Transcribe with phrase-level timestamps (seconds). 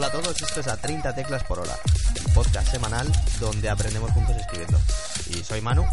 [0.00, 1.74] Hola a todos, esto es a 30 teclas por hora,
[2.16, 3.06] el podcast semanal
[3.38, 4.78] donde aprendemos juntos escribiendo.
[5.28, 5.84] Y soy Manu.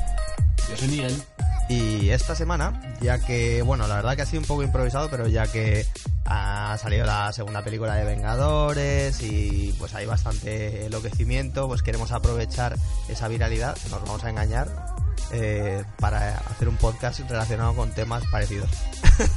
[0.70, 1.22] Yo soy Miguel.
[1.68, 5.28] Y esta semana, ya que, bueno, la verdad que ha sido un poco improvisado, pero
[5.28, 5.86] ya que
[6.24, 12.78] ha salido la segunda película de Vengadores y pues hay bastante enloquecimiento, pues queremos aprovechar
[13.10, 14.70] esa viralidad, nos vamos a engañar,
[15.32, 18.70] eh, para hacer un podcast relacionado con temas parecidos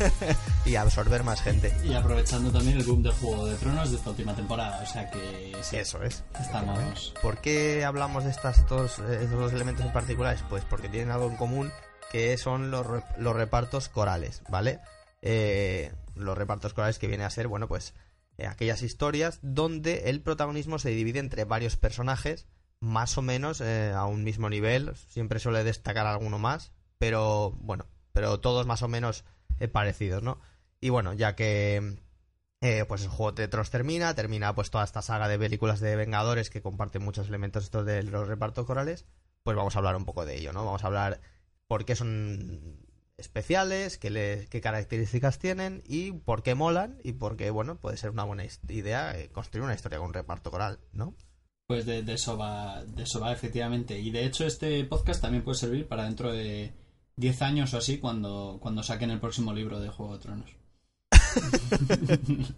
[0.65, 1.75] y absorber más gente.
[1.85, 5.11] Y aprovechando también el boom del Juego de Tronos de esta última temporada, o sea
[5.11, 6.25] que sí, Eso es.
[6.41, 7.15] estamos...
[7.23, 10.43] ¿Por qué hablamos de estas estos, estos dos elementos en particulares?
[10.49, 11.73] Pues porque tienen algo en común
[12.11, 12.87] que son los,
[13.19, 14.81] los repartos corales, ¿vale?
[15.23, 17.95] Eh, los repartos corales que viene a ser, bueno, pues
[18.37, 22.47] eh, aquellas historias donde el protagonismo se divide entre varios personajes,
[22.81, 27.87] más o menos eh, a un mismo nivel, siempre suele destacar alguno más, pero bueno,
[28.13, 29.25] pero todos más o menos
[29.61, 30.41] eh, parecidos, ¿no?
[30.81, 31.99] Y bueno, ya que
[32.61, 35.97] eh, pues el juego de Tronos termina, termina pues toda esta saga de películas de
[35.97, 39.07] Vengadores que comparten muchos elementos estos de los repartos corales,
[39.43, 40.65] pues vamos a hablar un poco de ello, ¿no?
[40.65, 41.21] Vamos a hablar
[41.67, 42.79] por qué son
[43.17, 47.97] especiales, qué, le- qué características tienen y por qué molan y por qué, bueno, puede
[47.97, 51.15] ser una buena idea construir una historia con un reparto coral, ¿no?
[51.71, 53.97] Pues de, de eso va, de eso va efectivamente.
[53.97, 56.73] Y de hecho este podcast también puede servir para dentro de
[57.15, 60.51] 10 años o así cuando, cuando saquen el próximo libro de Juego de Tronos.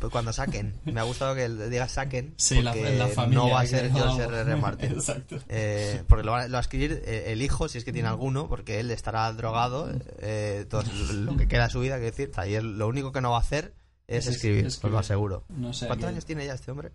[0.00, 3.38] Pues cuando saquen, me ha gustado que digas saquen, Sí, la, porque la familia.
[3.38, 4.40] no va a ser George R.
[4.42, 4.56] R.
[4.56, 4.92] Martin.
[4.94, 5.38] Exacto.
[5.48, 8.08] Eh, porque lo va, lo va a escribir eh, el hijo, si es que tiene
[8.08, 9.88] alguno, porque él estará drogado
[10.20, 13.20] eh, todo lo que queda de su vida, que decir, y él lo único que
[13.20, 13.74] no va a hacer
[14.06, 14.86] es Es escribir, escribir.
[14.86, 15.44] os lo aseguro.
[15.48, 15.86] No sé.
[15.88, 16.92] ¿Cuántos que- años tiene ya este hombre?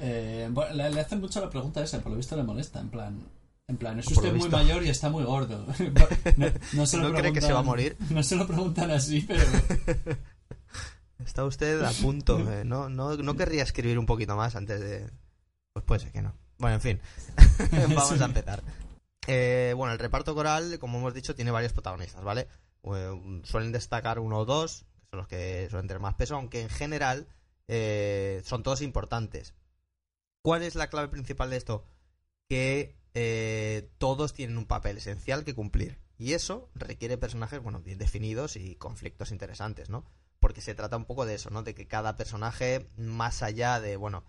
[0.00, 2.90] Eh, bueno, le, le hacen mucho la pregunta esa, por lo visto le molesta, en
[2.90, 3.20] plan...
[3.68, 4.50] En plan, es usted muy visto.
[4.56, 5.64] mayor y está muy gordo.
[6.36, 7.96] No, no se lo ¿No cree que se va a morir?
[8.10, 9.44] No se lo preguntan así, pero...
[11.24, 15.10] Está usted a punto, eh, ¿no, no, no querría escribir un poquito más antes de...
[15.72, 16.34] Pues puede ser que no.
[16.58, 17.00] Bueno, en fin,
[17.94, 18.62] vamos a empezar.
[19.26, 22.48] Eh, bueno, el reparto coral, como hemos dicho, tiene varios protagonistas, ¿vale?
[22.82, 26.62] Eh, suelen destacar uno o dos, que son los que suelen tener más peso, aunque
[26.62, 27.28] en general
[27.68, 29.54] eh, son todos importantes.
[30.42, 31.84] ¿Cuál es la clave principal de esto?
[32.48, 35.98] Que eh, todos tienen un papel esencial que cumplir.
[36.18, 40.04] Y eso requiere personajes, bueno, bien definidos y conflictos interesantes, ¿no?
[40.38, 41.62] Porque se trata un poco de eso, ¿no?
[41.62, 44.24] De que cada personaje, más allá de, bueno,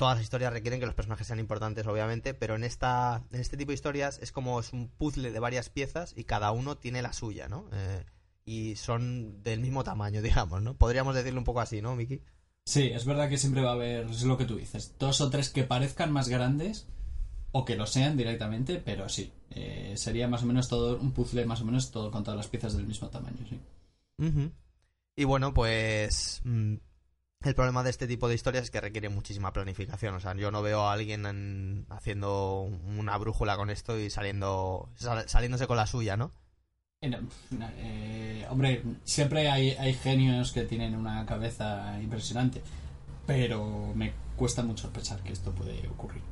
[0.00, 3.56] todas las historias requieren que los personajes sean importantes, obviamente, pero en esta, en este
[3.56, 7.02] tipo de historias es como es un puzzle de varias piezas y cada uno tiene
[7.02, 7.68] la suya, ¿no?
[7.72, 8.04] Eh,
[8.44, 10.74] y son del mismo tamaño, digamos, ¿no?
[10.74, 12.22] Podríamos decirlo un poco así, ¿no, Miki?
[12.64, 15.30] Sí, es verdad que siempre va a haber, es lo que tú dices, dos o
[15.30, 16.86] tres que parezcan más grandes
[17.52, 21.46] o que lo sean directamente, pero sí, eh, sería más o menos todo un puzzle,
[21.46, 23.58] más o menos todo con todas las piezas del mismo tamaño, sí.
[25.16, 26.74] Y bueno, pues mm,
[27.42, 30.14] el problema de este tipo de historias es que requiere muchísima planificación.
[30.14, 34.90] O sea, yo no veo a alguien en- haciendo una brújula con esto y saliendo
[34.94, 36.32] sal- saliéndose con la suya, ¿no?
[37.02, 42.62] Eh, hombre, siempre hay, hay genios que tienen una cabeza impresionante,
[43.26, 46.22] pero me cuesta mucho pensar que esto puede ocurrir.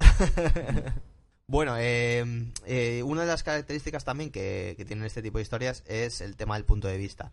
[1.50, 2.24] Bueno, eh,
[2.64, 6.54] eh, una de las características también que, tienen este tipo de historias es el tema
[6.54, 7.32] del punto de vista.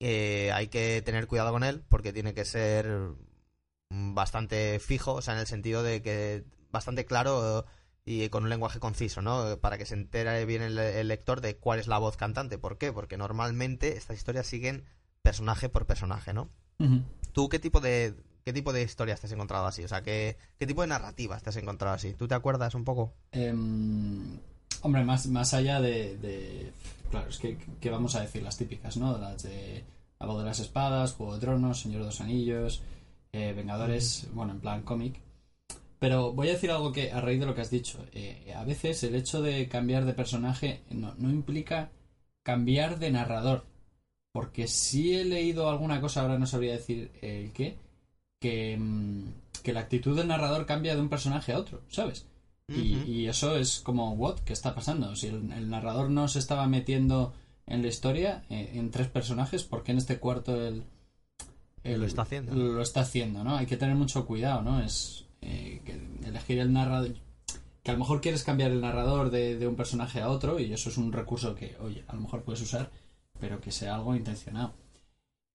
[0.00, 3.14] Eh, hay que tener cuidado con él porque tiene que ser
[3.90, 6.42] bastante fijo, o sea, en el sentido de que
[6.72, 7.64] bastante claro
[8.04, 9.58] y con un lenguaje conciso, ¿no?
[9.60, 12.58] Para que se entere bien el, el lector de cuál es la voz cantante.
[12.58, 12.92] ¿Por qué?
[12.92, 14.84] Porque normalmente estas historias siguen
[15.22, 16.48] personaje por personaje, ¿no?
[17.32, 18.14] ¿Tú qué tipo de
[18.44, 19.84] qué tipo de historias te has encontrado así?
[19.84, 22.12] O sea, ¿qué, qué tipo de narrativas te has encontrado así?
[22.14, 23.14] ¿Tú te acuerdas un poco?
[23.30, 24.38] Em,
[24.80, 26.72] hombre, más, más allá de, de-
[27.10, 29.16] Claro, es que, que vamos a decir las típicas, ¿no?
[29.18, 29.84] Las de
[30.18, 32.82] La voz de las espadas, Juego de Tronos, Señor de los Anillos,
[33.32, 35.20] eh, Vengadores, bueno, en plan cómic.
[36.02, 38.64] Pero voy a decir algo que, a raíz de lo que has dicho, eh, a
[38.64, 41.92] veces el hecho de cambiar de personaje no, no implica
[42.42, 43.66] cambiar de narrador.
[44.32, 47.76] Porque si he leído alguna cosa, ahora no sabría decir el qué,
[48.40, 49.26] que, mm,
[49.62, 52.26] que la actitud del narrador cambia de un personaje a otro, ¿sabes?
[52.66, 54.40] Y, y eso es como, ¿what?
[54.40, 55.14] ¿Qué está pasando?
[55.14, 57.32] Si el, el narrador no se estaba metiendo
[57.64, 60.82] en la historia, eh, en tres personajes, ¿por qué en este cuarto él,
[61.84, 62.56] él Lo está haciendo.
[62.56, 63.56] Lo está haciendo, ¿no?
[63.56, 64.82] Hay que tener mucho cuidado, ¿no?
[64.82, 65.92] Es eh, que
[66.26, 67.14] elegir el narrador...
[67.82, 70.72] Que a lo mejor quieres cambiar el narrador de, de un personaje a otro y
[70.72, 72.90] eso es un recurso que, oye, a lo mejor puedes usar,
[73.40, 74.72] pero que sea algo intencionado.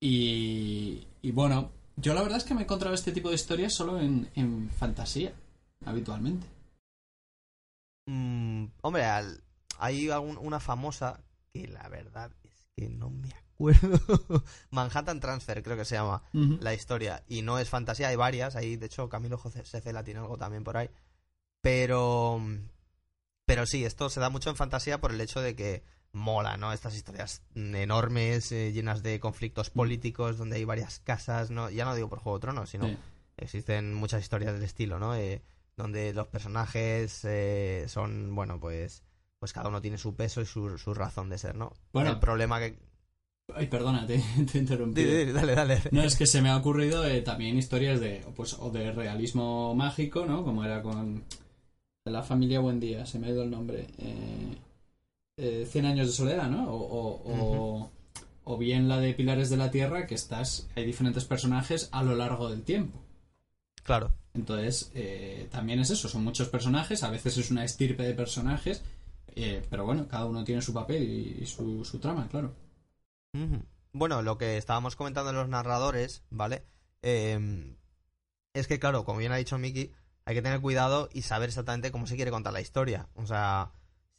[0.02, 3.74] Y, y bueno, yo la verdad es que me he encontrado este tipo de historias
[3.74, 5.34] solo en, en fantasía,
[5.86, 6.46] habitualmente.
[8.08, 9.42] Mm, hombre, al-
[9.80, 11.20] hay una famosa
[11.54, 13.47] que la verdad es que no me acuerdo.
[14.72, 17.24] Manhattan Transfer, creo que se llama la historia.
[17.28, 18.56] Y no es fantasía, hay varias.
[18.56, 20.90] Ahí, de hecho, Camilo José Cecela tiene algo también por ahí.
[21.62, 22.42] Pero.
[23.46, 26.74] Pero sí, esto se da mucho en fantasía por el hecho de que mola, ¿no?
[26.74, 31.70] Estas historias enormes, eh, llenas de conflictos políticos, donde hay varias casas, ¿no?
[31.70, 32.98] Ya no digo por Juego de Tronos, sino Sí.
[33.38, 35.16] existen muchas historias del estilo, ¿no?
[35.16, 35.42] Eh,
[35.78, 39.04] donde los personajes eh, son, bueno, pues
[39.40, 41.72] pues cada uno tiene su peso y su, su razón de ser, ¿no?
[41.94, 42.10] Bueno.
[42.10, 42.76] el problema que...
[43.54, 44.22] Ay, perdona, te,
[44.52, 45.04] te interrumpí.
[45.32, 45.82] Dale, dale.
[45.92, 49.74] No, es que se me ha ocurrido eh, también historias de, pues, o de realismo
[49.74, 50.44] mágico, ¿no?
[50.44, 51.24] Como era con
[52.06, 53.88] la familia Buendía, se me ha ido el nombre.
[54.00, 54.56] Eh,
[55.38, 56.70] eh, Cien años de soledad, ¿no?
[56.72, 57.22] O, o,
[57.82, 57.92] o-
[58.50, 62.16] o bien la de Pilares de la Tierra, que estás, hay diferentes personajes a lo
[62.16, 62.98] largo del tiempo.
[63.84, 64.12] Claro.
[64.34, 68.84] Entonces, eh, también es eso, son muchos personajes, a veces es una estirpe de personajes,
[69.36, 72.54] eh, pero bueno, cada uno tiene su papel y, y su, su trama, claro.
[73.94, 76.64] Bueno, lo que estábamos comentando los narradores, ¿vale?
[77.02, 77.76] Eh,
[78.54, 79.94] es que, claro, como bien ha dicho Miki,
[80.26, 83.08] hay que tener cuidado y saber exactamente cómo se quiere contar la historia.
[83.16, 83.72] O sea,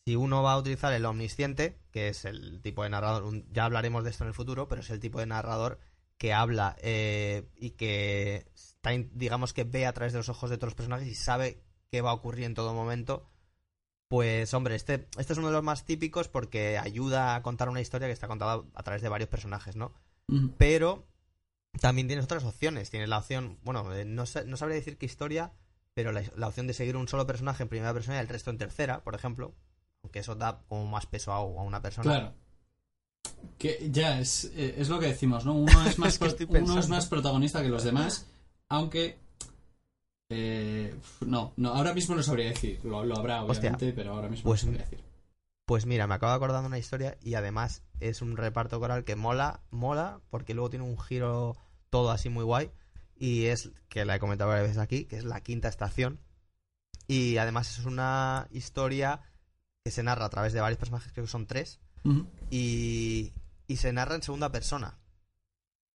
[0.06, 4.04] si uno va a utilizar el omnisciente, que es el tipo de narrador, ya hablaremos
[4.04, 5.80] de esto en el futuro, pero es el tipo de narrador
[6.16, 10.56] que habla eh, y que está, digamos que ve a través de los ojos de
[10.56, 13.26] los personajes y sabe qué va a ocurrir en todo momento.
[14.08, 17.80] Pues hombre, este, este es uno de los más típicos porque ayuda a contar una
[17.82, 19.92] historia que está contada a través de varios personajes, ¿no?
[20.56, 21.04] Pero
[21.80, 22.90] también tienes otras opciones.
[22.90, 25.52] Tienes la opción, bueno, eh, no, sé- no sabría decir qué historia,
[25.94, 28.50] pero la, la opción de seguir un solo personaje en primera persona y el resto
[28.50, 29.54] en tercera, por ejemplo.
[30.02, 32.04] Aunque eso da como más peso a, a una persona.
[32.10, 32.34] Claro.
[33.58, 35.54] Que ya es, eh, es lo que decimos, ¿no?
[35.58, 36.88] Uno es más, Es que pro- estoy uno es pensando.
[36.88, 38.26] más protagonista que los demás,
[38.68, 39.18] aunque
[40.30, 40.94] eh,
[41.26, 42.80] no, no, ahora mismo no sabría decir.
[42.84, 43.70] Lo, lo habrá, Hostia.
[43.70, 45.04] obviamente, pero ahora mismo Pues- no sabría decir.
[45.66, 49.04] Pues mira, me acabo de acordar de una historia y además es un reparto coral
[49.04, 51.58] que mola, mola, porque luego tiene un giro
[51.90, 52.70] todo así muy guay.
[53.16, 56.20] Y es, que la he comentado varias veces aquí, que es la quinta estación.
[57.06, 59.20] Y además es una historia
[59.84, 61.80] que se narra a través de varios personajes, creo que son tres.
[62.50, 63.34] Y,
[63.66, 64.98] y se narra en segunda persona.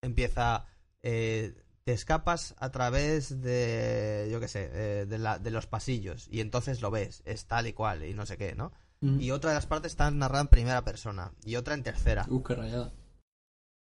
[0.03, 0.67] Empieza,
[1.01, 4.69] eh, te escapas a través de, yo qué sé,
[5.05, 8.25] de, la- de los pasillos y entonces lo ves, es tal y cual y no
[8.25, 8.71] sé qué, ¿no?
[9.01, 9.19] Ujú.
[9.19, 12.25] Y otra de las partes está narrada en primera persona y otra en tercera.
[12.29, 12.93] Uh, qué rayada.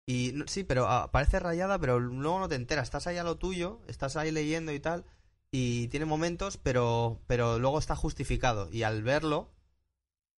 [0.08, 2.84] Y sí, pero ah, parece rayada, pero luego no te enteras.
[2.84, 5.04] Estás ahí a lo tuyo, estás ahí leyendo y tal,
[5.52, 8.68] y tiene momentos, pero, pero luego está justificado.
[8.72, 9.50] Y al verlo,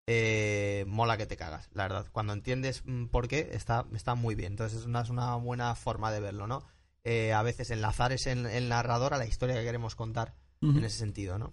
[0.09, 2.07] eh, mola que te cagas, la verdad.
[2.13, 4.53] Cuando entiendes mm, por qué, está, está muy bien.
[4.55, 6.65] Entonces es una, es una buena forma de verlo, ¿no?
[7.05, 10.85] Eh, a veces enlazar ese el, el narrador a la historia que queremos contar en
[10.85, 11.53] ese sentido, ¿no?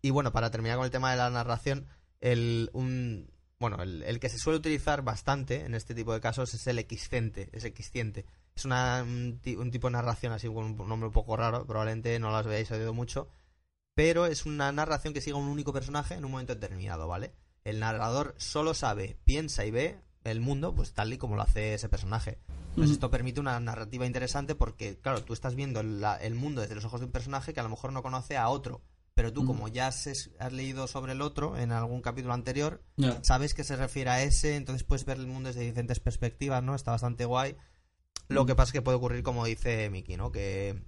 [0.00, 1.88] Y bueno, para terminar con el tema de la narración,
[2.20, 6.54] el, un, bueno, el, el que se suele utilizar bastante en este tipo de casos
[6.54, 8.24] es el equiscente, es equisciente.
[8.54, 12.30] Es una, un tipo de narración así con un nombre un poco raro, probablemente no
[12.30, 13.28] las habéis oído mucho,
[13.94, 17.32] pero es una narración que sigue a un único personaje en un momento determinado, ¿vale?
[17.64, 21.74] El narrador solo sabe, piensa y ve el mundo pues tal y como lo hace
[21.74, 22.38] ese personaje.
[22.70, 26.74] Entonces esto permite una narrativa interesante porque, claro, tú estás viendo la- el mundo desde
[26.74, 28.82] los ojos de un personaje que a lo mejor no conoce a otro.
[29.14, 32.82] Pero tú, como ya has, has leído sobre el otro en algún capítulo anterior,
[33.22, 36.74] sabes que se refiere a ese, entonces puedes ver el mundo desde diferentes perspectivas, ¿no?
[36.74, 37.56] Está bastante guay.
[38.28, 40.30] Lo que pasa es que puede ocurrir, como dice Miki, ¿no?
[40.32, 40.82] Que,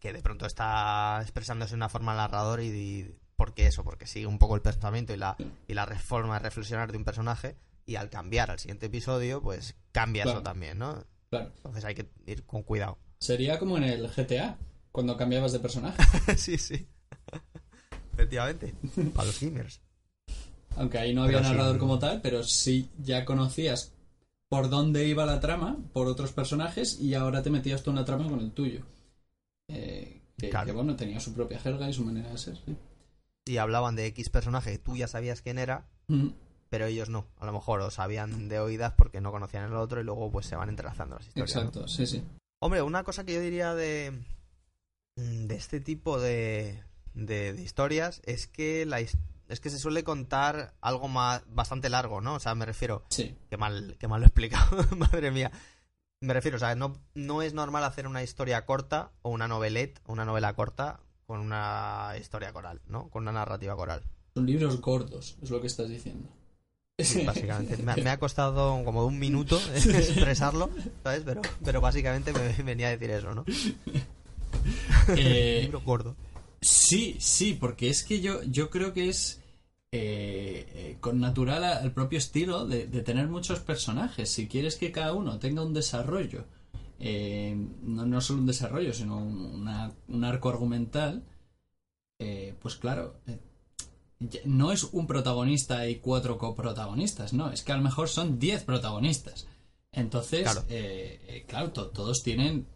[0.00, 3.84] que de pronto está expresándose de una forma narrador y, y ¿por qué eso?
[3.84, 7.04] Porque sigue un poco el pensamiento y la, y la forma de reflexionar de un
[7.04, 7.56] personaje
[7.86, 10.38] y al cambiar al siguiente episodio, pues cambia Claro.
[10.38, 11.04] eso también, ¿no?
[11.30, 11.52] Claro.
[11.56, 12.98] Entonces hay que ir con cuidado.
[13.18, 14.56] Sería como en el GTA,
[14.92, 16.02] cuando cambiabas de personaje.
[16.36, 16.86] sí, sí.
[18.12, 18.74] Efectivamente.
[19.14, 19.80] Para los gamers.
[20.76, 21.54] Aunque ahí no había Pero sí.
[21.54, 23.92] narrador como tal, pero sí ya conocías
[24.48, 28.04] por dónde iba la trama, por otros personajes, y ahora te metías tú en una
[28.04, 28.84] trama con el tuyo.
[29.68, 30.66] Eh, que, Claro.
[30.66, 32.56] que, bueno, tenía su propia jerga y su manera de ser.
[32.64, 32.76] sí.
[33.46, 36.28] Y hablaban de X personaje tú ya sabías quién era, Mm,
[36.70, 37.26] pero ellos no.
[37.38, 40.46] A lo mejor o sabían de oídas porque no conocían el otro y luego pues
[40.46, 41.54] se van entrelazando las historias.
[41.54, 41.60] ¿no?
[41.60, 42.24] Exacto, sí, sí.
[42.62, 44.12] Hombre, una cosa que yo diría de,
[45.16, 50.04] mm, de este tipo de, de, de historias es que la es que se suele
[50.04, 52.34] contar algo más bastante largo, ¿no?
[52.34, 55.50] O sea, me refiero, Sí, que mal, que mal lo he explicado, madre mía.
[56.20, 60.00] Me refiero, o sea, no, no es normal hacer una historia corta o una novelette,
[60.06, 63.08] una novela corta con una historia coral, ¿no?
[63.08, 64.02] Con una narrativa coral.
[64.34, 66.28] son libros gordos, es lo que estás diciendo.
[67.04, 67.76] Sí, básicamente.
[67.78, 70.70] Me, ha- me ha costado como un minuto expresarlo,
[71.02, 71.22] ¿sabes?
[71.24, 73.44] Pero, pero básicamente me venía a decir eso, ¿no?
[75.16, 76.16] Eh, Libro gordo.
[76.60, 79.40] Sí, sí, porque es que yo, yo creo que es
[79.92, 84.30] eh, eh, con natural al propio estilo de, de tener muchos personajes.
[84.30, 86.44] Si quieres que cada uno tenga un desarrollo,
[87.00, 91.22] no, no solo un desarrollo, sino un, una- un arco argumental,
[92.60, 93.14] pues claro,
[94.44, 98.62] no es un protagonista y cuatro coprotagonistas, no, es que a lo mejor son diez
[98.64, 99.46] protagonistas.
[99.92, 100.64] Entonces, Claro.
[100.68, 102.66] eh, eh, claro, to- todos tienen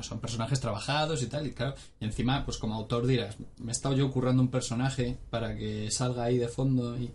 [0.00, 3.72] son personajes trabajados y tal, y claro, y encima, pues como autor dirás, me he
[3.72, 7.10] estado yo currando un personaje para que salga ahí de fondo y...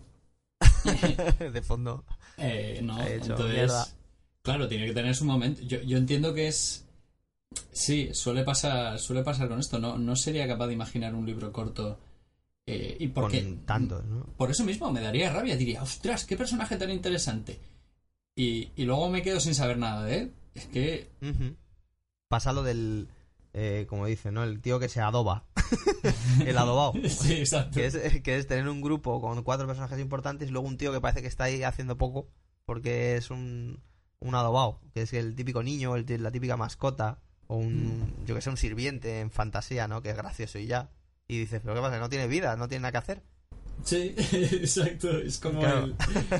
[1.52, 2.04] de fondo.
[2.36, 3.54] Eh, no, hecho entonces...
[3.54, 3.86] mierda.
[4.42, 5.62] Claro, tiene que tener su momento.
[5.62, 6.84] Yo, yo entiendo que es...
[7.72, 9.78] Sí, suele pasar, suele pasar con esto.
[9.78, 11.98] No, no sería capaz de imaginar un libro corto.
[12.66, 13.42] Eh, y porque...
[13.42, 14.26] Con tantos, ¿no?
[14.36, 15.56] Por eso mismo me daría rabia.
[15.56, 17.58] Diría, ostras, qué personaje tan interesante.
[18.36, 20.34] Y, y luego me quedo sin saber nada de él.
[20.54, 21.10] Es que...
[22.28, 23.08] Pasa lo del,
[23.52, 24.42] eh, como dice, ¿no?
[24.42, 25.44] El tío que se adoba.
[26.46, 26.92] el adobado.
[27.08, 27.78] sí, exacto.
[27.78, 30.92] Que es, que es tener un grupo con cuatro personajes importantes y luego un tío
[30.92, 32.28] que parece que está ahí haciendo poco
[32.64, 33.80] porque es un,
[34.18, 38.40] un adobado, que es el típico niño, el, la típica mascota, o un, yo que
[38.40, 40.02] sé, un sirviente en fantasía, ¿no?
[40.02, 40.90] Que es gracioso y ya.
[41.28, 41.98] Y dices, ¿pero qué pasa?
[41.98, 43.22] No tiene vida, no tiene nada que hacer.
[43.82, 45.18] Sí, exacto.
[45.18, 45.86] Es como Claro.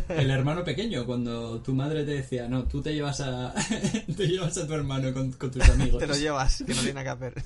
[0.08, 3.52] el, el hermano pequeño, cuando tu madre te decía, no, tú te llevas a,
[4.16, 5.98] te llevas a tu hermano con, con tus amigos.
[6.00, 7.44] Te lo llevas, que no tiene nada que hacer.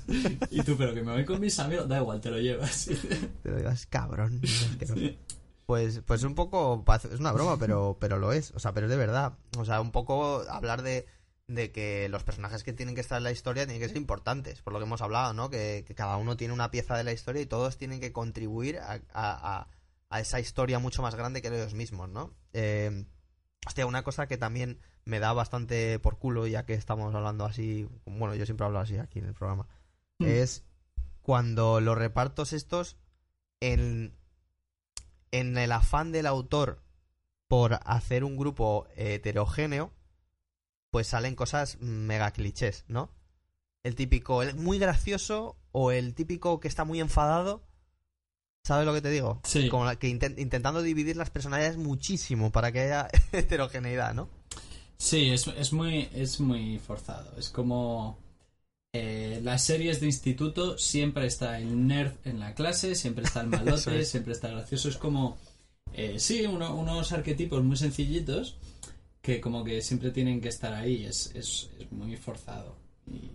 [0.51, 2.89] Y tú, pero que me voy con mis amigos, da igual, te lo llevas.
[3.43, 4.41] Te lo llevas, cabrón.
[5.65, 8.51] Pues, pues un poco, es una broma, pero, pero lo es.
[8.55, 9.33] O sea, pero es de verdad.
[9.57, 11.05] O sea, un poco hablar de,
[11.49, 14.61] de que los personajes que tienen que estar en la historia tienen que ser importantes,
[14.61, 15.49] por lo que hemos hablado, ¿no?
[15.49, 18.77] Que, que cada uno tiene una pieza de la historia y todos tienen que contribuir
[18.77, 19.01] a, a-
[19.61, 19.67] a-
[20.11, 22.33] a esa historia mucho más grande que ellos mismos, ¿no?
[22.53, 23.05] Eh,
[23.65, 27.89] hostia, una cosa que también me da bastante por culo, ya que estamos hablando así,
[28.05, 29.67] bueno, yo siempre hablo así aquí en el programa,
[30.19, 30.25] Mm.
[30.25, 30.63] es
[31.23, 32.97] cuando los repartos estos
[33.59, 34.13] en,
[35.31, 36.83] en el afán del autor
[37.47, 39.91] por hacer un grupo heterogéneo,
[40.91, 43.11] pues salen cosas mega clichés, ¿no?
[43.83, 47.63] El típico, el muy gracioso o el típico que está muy enfadado.
[48.65, 49.39] ¿Sabes lo que te digo?
[49.45, 49.69] Sí.
[49.69, 54.29] Como la- que inten- intentando dividir las personalidades muchísimo para que haya heterogeneidad, ¿no?
[54.97, 57.31] Sí, es, es muy, es muy forzado.
[57.37, 58.19] Es como
[58.93, 63.47] eh, las series de instituto siempre está el nerd en la clase, siempre está el
[63.49, 64.09] malote, es.
[64.09, 64.89] siempre está gracioso.
[64.89, 65.37] Es como
[65.93, 68.57] eh, sí, uno- unos arquetipos muy sencillitos
[69.21, 71.05] que como que siempre tienen que estar ahí.
[71.05, 72.75] Es, es, es muy forzado.
[73.07, 73.31] Y-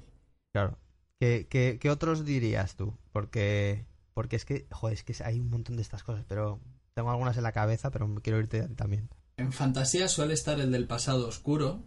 [0.52, 0.78] Claro.
[1.18, 2.96] ¿Qué, qué, qué otros dirías tú?
[3.12, 6.60] Porque, porque es que, joder, es que hay un montón de estas cosas, pero
[6.94, 9.08] tengo algunas en la cabeza, pero quiero irte a ti también.
[9.36, 11.82] En fantasía suele estar el del pasado oscuro,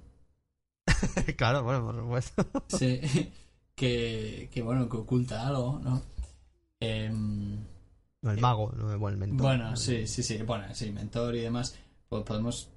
[1.37, 2.45] claro, bueno, por supuesto.
[2.67, 2.99] sí,
[3.75, 6.01] que, que bueno, que oculta algo, ¿no?
[6.79, 7.57] Em,
[8.21, 9.37] No, el mago, no el buen mentor.
[9.47, 10.37] Bueno, sí, sí, sí.
[10.43, 11.75] Bueno, sí, mentor y demás.
[12.09, 12.69] po- Podemos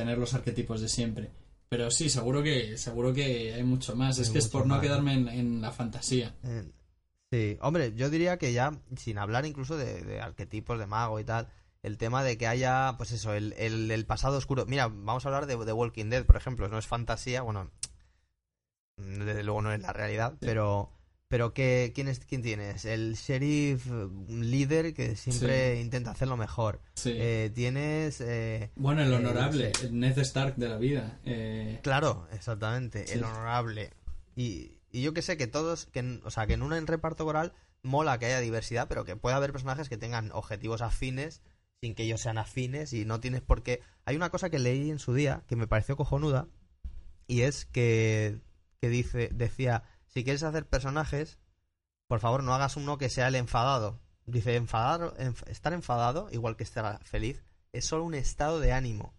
[0.00, 1.30] tener los arquetipos de siempre.
[1.68, 4.16] Pero sí, seguro que, seguro que hay mucho más.
[4.16, 6.34] Hay es que es por no quedarme en, en la fantasía.
[6.42, 6.64] Eh,
[7.30, 11.24] sí, hombre, yo diría que ya, sin hablar incluso de, de arquetipos de mago y
[11.24, 11.48] tal,
[11.82, 14.66] el tema de que haya, pues eso, el, el, el pasado oscuro.
[14.66, 16.68] Mira, vamos a hablar de, de Walking Dead, por ejemplo.
[16.68, 17.70] No es fantasía, bueno,
[18.96, 20.90] desde luego no es la realidad, pero...
[21.30, 22.84] Pero ¿qué, quién, es, ¿quién tienes?
[22.84, 23.86] El sheriff
[24.28, 26.80] líder que siempre intenta hacerlo mejor.
[26.96, 27.12] Sí.
[27.14, 28.20] Eh, tienes...
[28.20, 29.86] eh, bueno, el eh, honorable, sí.
[29.86, 31.20] el Ned Stark de la vida.
[31.24, 33.12] Eh, Claro, exactamente, Sí.
[33.14, 33.92] el honorable.
[34.34, 37.24] Y, y yo que sé que todos, que, en- o sea, que en un reparto
[37.24, 37.52] coral
[37.84, 41.42] mola que haya diversidad, pero que pueda haber personajes que tengan objetivos afines
[41.80, 43.82] sin que ellos sean afines y no tienes por qué...
[44.04, 46.48] Hay una cosa que leí en su día que me pareció cojonuda
[47.28, 48.40] y es que,
[48.80, 51.38] que dice, decía, si quieres hacer personajes,
[52.06, 53.98] por favor no hagas uno que sea el enfadado.
[54.26, 59.14] Dice, enfadar, enf- estar enfadado, igual que estar feliz, es solo un estado de ánimo.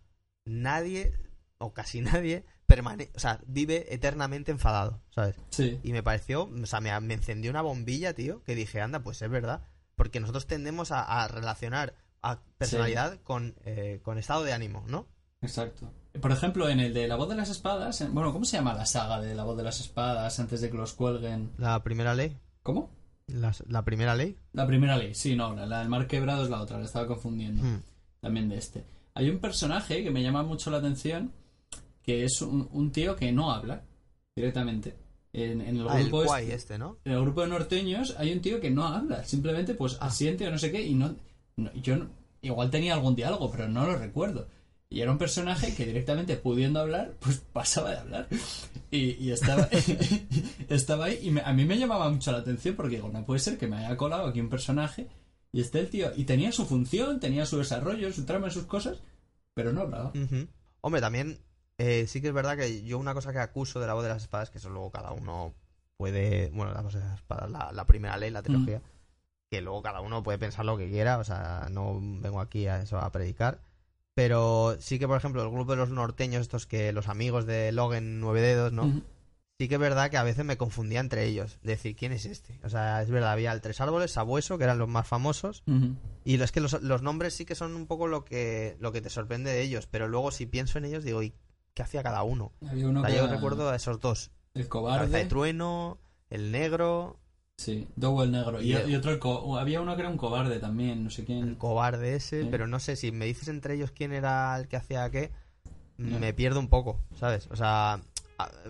[0.45, 1.13] Nadie,
[1.57, 5.35] o casi nadie, permane o sea, vive eternamente enfadado, ¿sabes?
[5.49, 5.79] sí.
[5.83, 9.21] Y me pareció, o sea, me, me encendió una bombilla, tío, que dije, anda, pues
[9.21, 9.65] es verdad.
[9.95, 15.07] Porque nosotros tendemos a, a relacionar a personalidad con, eh, con estado de ánimo, ¿no?
[15.41, 15.91] Exacto.
[16.19, 18.73] Por ejemplo, en el de La Voz de las Espadas, en- bueno, ¿cómo se llama
[18.73, 21.51] la saga de La Voz de las Espadas antes de que los cuelguen?
[21.57, 22.35] La primera ley.
[22.63, 22.89] ¿Cómo?
[23.27, 24.35] La, la primera ley.
[24.51, 27.07] La primera ley, sí, no, la, la del mar quebrado es la otra, la estaba
[27.07, 27.63] confundiendo.
[27.63, 27.81] Mm.
[28.19, 28.83] también de este.
[29.15, 31.31] Hay un personaje que me llama mucho la atención,
[32.03, 33.81] que es un, un tío que no habla
[34.35, 34.95] directamente.
[35.33, 36.97] En, en el Ah, el grupo guay este- este, ¿no?
[37.05, 40.07] en el grupo de norteños hay un tío que no habla, simplemente pues Ah.
[40.07, 41.15] asiente o no sé qué y no,
[41.55, 42.09] no- yo no-
[42.41, 44.47] igual tenía algún diálogo, pero no lo recuerdo.
[44.91, 48.27] Y era un personaje que directamente pudiendo hablar, pues pasaba de hablar.
[48.91, 49.67] Y, y estaba,
[50.69, 53.39] estaba ahí y me- a mí me llamaba mucho la atención porque digo, no puede
[53.39, 55.07] ser que me haya colado aquí un personaje
[55.53, 58.99] Y está el tío, y tenía su función, tenía su desarrollo, su trama, sus cosas,
[59.53, 60.11] pero no hablaba.
[60.81, 61.39] Hombre, también
[61.77, 64.09] eh, sí que es verdad que yo una cosa que acuso de la voz de
[64.09, 65.53] las espadas, que eso luego cada uno
[65.97, 68.81] puede, bueno, la voz de las espadas, la, la primera ley, la trilogía,
[69.49, 72.81] que luego cada uno puede pensar lo que quiera, o sea, no vengo aquí a
[72.81, 73.59] eso a predicar.
[74.13, 77.71] Pero sí que, por ejemplo, el grupo de los norteños, estos que los amigos de
[77.71, 79.01] Logan Nueve Dedos, ¿no?
[79.59, 81.59] Sí que es verdad que a veces me confundía entre ellos.
[81.61, 82.59] Decir, ¿quién es este?
[82.63, 85.63] O sea, es verdad, había el Tres Árboles, Sabueso, que eran los más famosos.
[86.25, 89.01] Y es que los, los nombres sí que son un poco lo que, lo que
[89.01, 89.87] te sorprende de ellos.
[89.87, 91.33] Pero luego si pienso en ellos, digo, ¿y
[91.73, 92.51] qué hacía cada uno?
[92.67, 94.31] Había uno O sea, que yo era recuerdo a esos dos.
[94.55, 95.25] el Cabeza de cobarde.
[95.25, 95.99] Trueno,
[96.31, 97.19] el negro,
[97.61, 98.59] Sí, Dow el negro.
[98.61, 101.21] Y, Y el- otro, el co- había uno que era un cobarde también, no sé
[101.21, 101.55] el quién.
[101.55, 102.45] cobarde ese.
[102.49, 105.31] Pero no sé, si me dices entre ellos quién era el que hacía qué,
[105.97, 107.47] me pierdo un poco, ¿sabes?
[107.51, 108.01] O sea,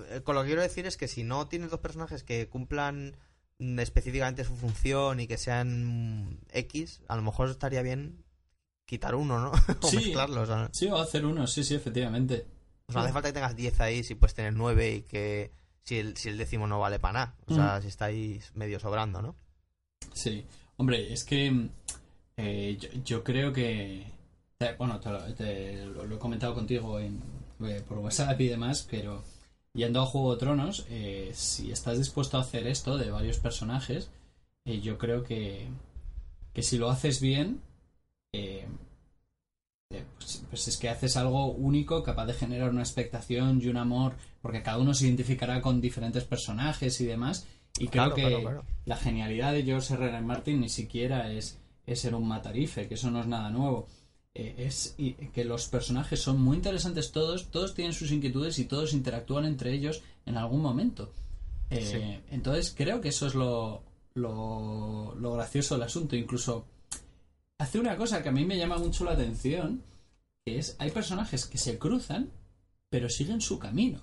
[0.09, 3.15] eh, con lo que quiero decir es que si no tienes dos personajes que cumplan
[3.59, 8.25] mm, específicamente su función y que sean X, a lo mejor estaría bien
[8.85, 9.51] quitar uno, ¿no?
[9.81, 9.95] o Sí.
[9.95, 10.49] mezclarlos.
[10.49, 12.45] o sea, Sí, o hacer uno, sí, sí, efectivamente.
[12.87, 15.51] O sea, no hace falta que tengas 10 ahí si puedes tener 9 y que
[15.83, 17.35] si el, si el décimo no vale para nada.
[17.47, 19.35] O sea, si estáis medio sobrando, ¿no?
[20.13, 20.45] Sí,
[20.77, 21.69] hombre, es que mm,
[22.37, 24.03] eh, yo, yo creo que...
[24.59, 27.21] eh, bueno, te, lo, te lo- lo he comentado contigo en,
[27.65, 29.23] eh, por WhatsApp y demás, pero
[29.73, 34.09] yendo a Juego de Tronos, eh, si estás dispuesto a hacer esto de varios personajes,
[34.65, 35.67] eh, yo creo que,
[36.53, 37.61] que si lo haces bien,
[40.17, 44.15] pues, pues es que haces algo único, capaz de generar una expectación y un amor,
[44.41, 47.45] porque cada uno se identificará con diferentes personajes y demás.
[47.79, 48.65] Y creo Claro, que claro, claro.
[48.85, 50.05] la genialidad de George R.
[50.09, 50.21] R.
[50.21, 53.87] Martin ni siquiera es, es ser un matarife, que eso no es nada nuevo.
[54.33, 58.65] Eh, es y- que los personajes son muy interesantes todos, todos tienen sus inquietudes y
[58.65, 61.11] todos interactúan entre ellos en algún momento.
[61.69, 62.33] Eh, Sí.
[62.35, 63.83] Entonces creo que eso es lo,
[64.13, 66.15] lo, lo gracioso del asunto.
[66.15, 66.65] Incluso
[67.61, 69.81] hace una cosa que a mí me llama mucho la atención,
[70.45, 72.29] que es hay personajes que se cruzan,
[72.89, 74.01] pero siguen su camino.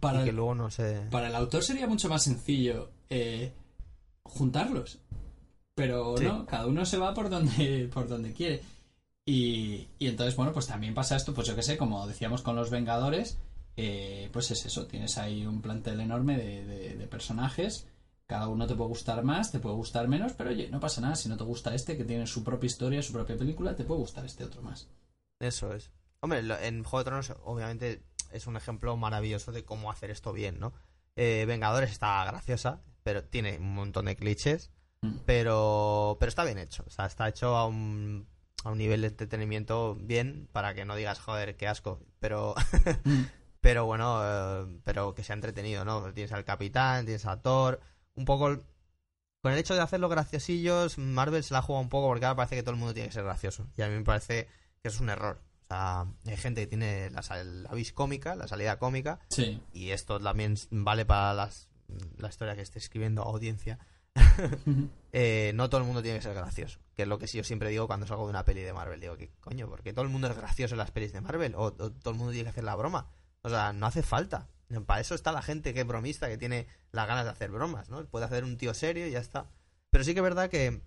[0.00, 1.06] Para y que el- luego no sé.
[1.10, 3.52] Para el autor sería mucho más sencillo eh,
[4.24, 4.98] juntarlos.
[5.74, 6.24] Pero Sí.
[6.24, 8.62] no, cada uno se va por donde, por donde quiere.
[9.26, 12.56] Y, y entonces, bueno, pues también pasa esto, pues yo que sé, como decíamos con
[12.56, 13.38] los Vengadores,
[13.76, 17.86] eh, pues es eso, tienes ahí un plantel enorme de, de- de personajes,
[18.26, 21.14] cada uno te puede gustar más, te puede gustar menos, pero oye, no pasa nada,
[21.16, 24.00] si no te gusta este, que tiene su propia historia, su propia película, te puede
[24.00, 24.88] gustar este otro más.
[25.40, 25.90] Eso es.
[26.20, 30.60] Hombre, en Juego de Tronos, obviamente, es un ejemplo maravilloso de cómo hacer esto bien,
[30.60, 30.72] ¿no?
[31.16, 34.70] Eh, Vengadores está graciosa, pero tiene un montón de clichés,
[35.04, 35.16] Mm.
[35.26, 36.84] pero, pero está bien hecho.
[36.86, 38.28] O sea, está hecho a un,
[38.62, 41.98] a un nivel de entretenimiento bien para que no digas, joder, qué asco.
[42.20, 42.54] Pero,
[43.04, 43.22] Mm.
[43.60, 46.12] pero bueno, eh, pero que sea entretenido, ¿no?
[46.12, 47.80] Tienes al Capitán, tienes a Thor,
[48.14, 48.58] un poco...
[49.42, 52.54] Con el hecho de hacerlo graciosillos, Marvel se la juega un poco porque ahora parece
[52.54, 53.66] que todo el mundo tiene que ser gracioso.
[53.76, 54.46] Y a mí me parece
[54.80, 55.40] que eso es un error.
[55.64, 59.90] O sea, hay gente que tiene la, la vis cómica, la salida cómica, Sí, y
[59.90, 61.68] esto también vale para las,
[62.18, 63.78] la historia que esté escribiendo audiencia.
[65.14, 67.44] Eh, no todo el mundo tiene que ser gracioso, que es lo que sí yo
[67.44, 68.98] siempre digo cuando salgo de una peli de Marvel.
[68.98, 69.68] Digo, que coño?
[69.68, 71.54] porque todo el mundo es gracioso en las pelis de Marvel?
[71.54, 73.10] ¿O, o todo el mundo tiene que hacer la broma?
[73.42, 74.48] O sea, no hace falta.
[74.80, 77.90] Para eso está la gente que es bromista, que tiene las ganas de hacer bromas,
[77.90, 78.04] ¿no?
[78.06, 79.50] Puede hacer un tío serio y ya está.
[79.90, 80.80] Pero sí que es verdad que,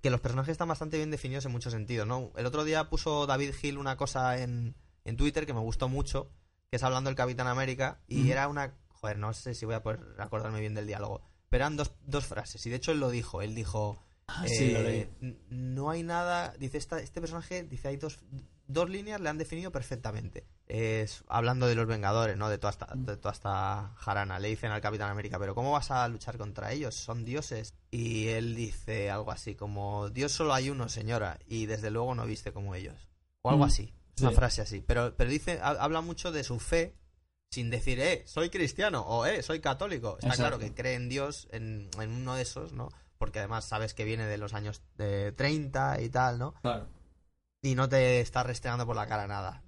[0.00, 2.32] que los personajes están bastante bien definidos en muchos sentidos, ¿no?
[2.36, 6.30] El otro día puso David Hill una cosa en, en Twitter que me gustó mucho,
[6.70, 8.74] que es hablando del Capitán América, y era una...
[8.88, 12.24] Joder, no sé si voy a poder acordarme bien del diálogo, pero eran dos, dos
[12.26, 14.02] frases, y de hecho él lo dijo, él dijo...
[14.26, 15.10] Ah, sí, lo eh,
[15.50, 16.54] No hay nada.
[16.58, 18.20] Dice esta, este personaje, dice hay dos,
[18.66, 20.46] dos líneas, le han definido perfectamente.
[20.66, 22.48] Es hablando de los Vengadores, ¿no?
[22.48, 24.38] De toda esta, de toda esta jarana.
[24.38, 26.94] Le dicen al Capitán América, pero ¿cómo vas a luchar contra ellos?
[26.94, 27.74] Son dioses.
[27.90, 32.24] Y él dice algo así como Dios solo hay uno, señora, y desde luego no
[32.26, 33.08] viste como ellos.
[33.42, 33.94] O algo Mm, así.
[34.20, 34.36] Una sí.
[34.36, 34.80] frase así.
[34.86, 36.94] Pero, pero dice, ha- habla mucho de su fe.
[37.50, 40.14] Sin decir, eh, soy cristiano o eh, soy católico.
[40.14, 40.42] Está Exacto.
[40.42, 42.88] claro que cree en Dios, en, en uno de esos, ¿no?
[43.16, 46.52] porque además sabes que viene de los años de 30 y tal, ¿no?
[46.60, 46.88] Claro.
[47.64, 49.62] Y no te está restregando por la cara nada.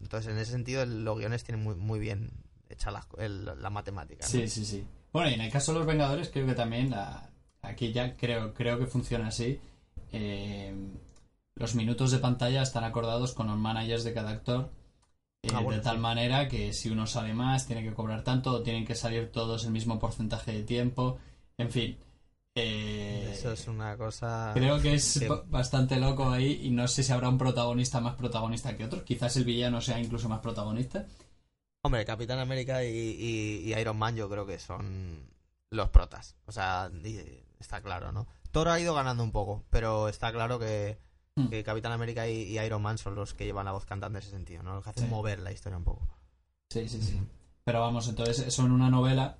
[0.00, 2.30] Entonces, en ese sentido, los guiones tienen muy, muy bien
[2.68, 4.24] hecha la, el- la matemática.
[4.24, 4.30] ¿no?
[4.30, 4.86] Sí, sí, sí.
[5.12, 7.30] Bueno, y en el caso de los Vengadores, creo que también la-
[7.62, 9.58] aquí ya creo, creo que funciona así.
[10.12, 10.74] Eh,
[11.54, 14.70] los minutos de pantalla están acordados con los managers de cada actor.
[15.44, 16.00] eh, Ah, bueno, de tal sí.
[16.02, 19.64] manera que si uno sale más, tiene que cobrar tanto, o tienen que salir todos
[19.64, 21.18] el mismo porcentaje de tiempo.
[21.58, 21.96] En fin.
[22.54, 24.52] Eh, Eso es una cosa.
[24.54, 28.14] Creo que es que- bastante loco ahí y no sé si habrá un protagonista más
[28.14, 29.04] protagonista que otro.
[29.04, 31.06] Quizás el villano sea incluso más protagonista.
[31.84, 35.26] Hombre, Capitán América y, y- y Iron Man, yo creo que son
[35.70, 36.36] los protas.
[36.46, 36.90] O sea,
[37.58, 38.26] está claro, ¿no?
[38.50, 40.98] Thor ha ido ganando un poco, pero está claro que,
[41.34, 41.48] Hmm.
[41.48, 44.22] que Capitán América y, y Iron Man son los que llevan la voz cantante en
[44.22, 44.74] ese sentido, ¿no?
[44.74, 45.10] Los que hacen Sí.
[45.10, 46.06] mover la historia un poco.
[46.70, 47.18] Sí, sí, sí.
[47.64, 49.38] Pero vamos, entonces eso en una novela,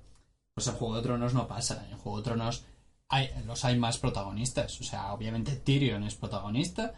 [0.55, 1.87] pues en Juego de Tronos no pasa.
[1.91, 2.65] En Juego de Tronos
[3.13, 4.79] hay, los hay más protagonistas.
[4.81, 6.93] O sea, obviamente Tyrion es protagonista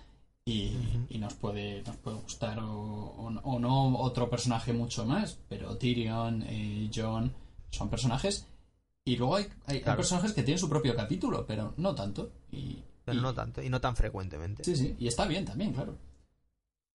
[0.45, 0.71] y,
[1.19, 5.37] nos puede nos puede gustar o, o- o no otro personaje mucho más.
[5.49, 7.33] Pero Tyrion y Jon
[7.71, 8.47] son personajes.
[9.07, 12.31] Y luego hay, hay- hay personajes que tienen su propio capítulo, pero no tanto.
[12.51, 14.63] Y, Pero y- no tanto, y no tan frecuentemente.
[14.63, 15.95] Sí, sí, y está bien también, claro.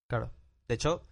[0.09, 0.31] Claro.
[0.67, 1.03] De hecho,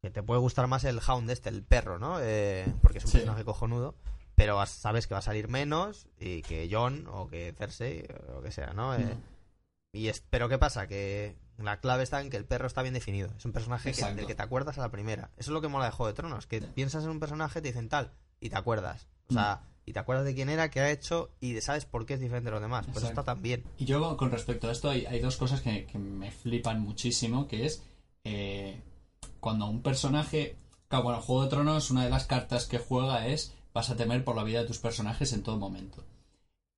[0.00, 2.18] que te puede gustar más el Hound este, el perro, ¿no?
[2.20, 3.16] Eh, porque es un Sí.
[3.18, 3.94] personaje cojonudo.
[4.36, 8.04] Pero sabes que va a salir menos y que John o que Cersei
[8.36, 8.94] o que sea, ¿no?
[8.94, 9.16] Eh,
[9.92, 10.88] y es, pero ¿qué pasa?
[10.88, 13.30] Que la clave está en que el perro está bien definido.
[13.36, 15.30] Es un personaje que, del que te acuerdas a la primera.
[15.36, 16.46] Eso es lo que mola de Juego de Tronos.
[16.46, 19.06] Que piensas en un personaje, te dicen tal y te acuerdas.
[19.28, 22.14] O sea, y te acuerdas de quién era, qué ha hecho y sabes por qué
[22.14, 22.86] es diferente de los demás.
[22.92, 23.64] Pues está tan bien.
[23.78, 27.46] Y yo con respecto a esto hay, hay dos cosas que, que me flipan muchísimo,
[27.46, 27.82] que es
[28.24, 28.82] eh,
[29.40, 30.56] cuando un personaje...
[30.88, 34.24] Claro, bueno, Juego de Tronos, una de las cartas que juega es vas a temer
[34.24, 36.02] por la vida de tus personajes en todo momento.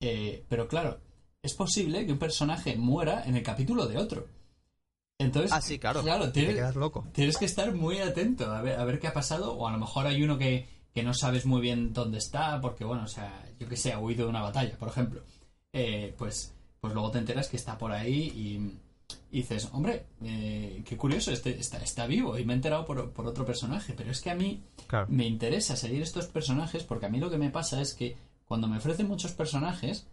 [0.01, 0.99] Eh, pero claro,
[1.43, 4.27] es posible que un personaje muera en el capítulo de otro.
[5.19, 6.03] Entonces, Ah, sí, claro.
[6.03, 7.07] claro Te tienes, quedas loco.
[7.13, 9.79] tienes que estar muy atento a ver, a ver qué ha pasado, o a lo
[9.79, 13.47] mejor hay uno que, que no sabes muy bien dónde está, porque bueno, o sea,
[13.59, 15.23] yo que sé, ha huido de una batalla, por ejemplo.
[15.73, 18.79] Eh, pues, pues luego te enteras que está por ahí y,
[19.37, 23.11] y dices, hombre, eh, qué curioso, este, está, está vivo y me he enterado por,
[23.13, 25.07] por otro personaje, pero es que a mí Claro.
[25.11, 28.67] me interesa seguir estos personajes porque a mí lo que me pasa es que cuando
[28.67, 30.07] me ofrecen muchos personajes,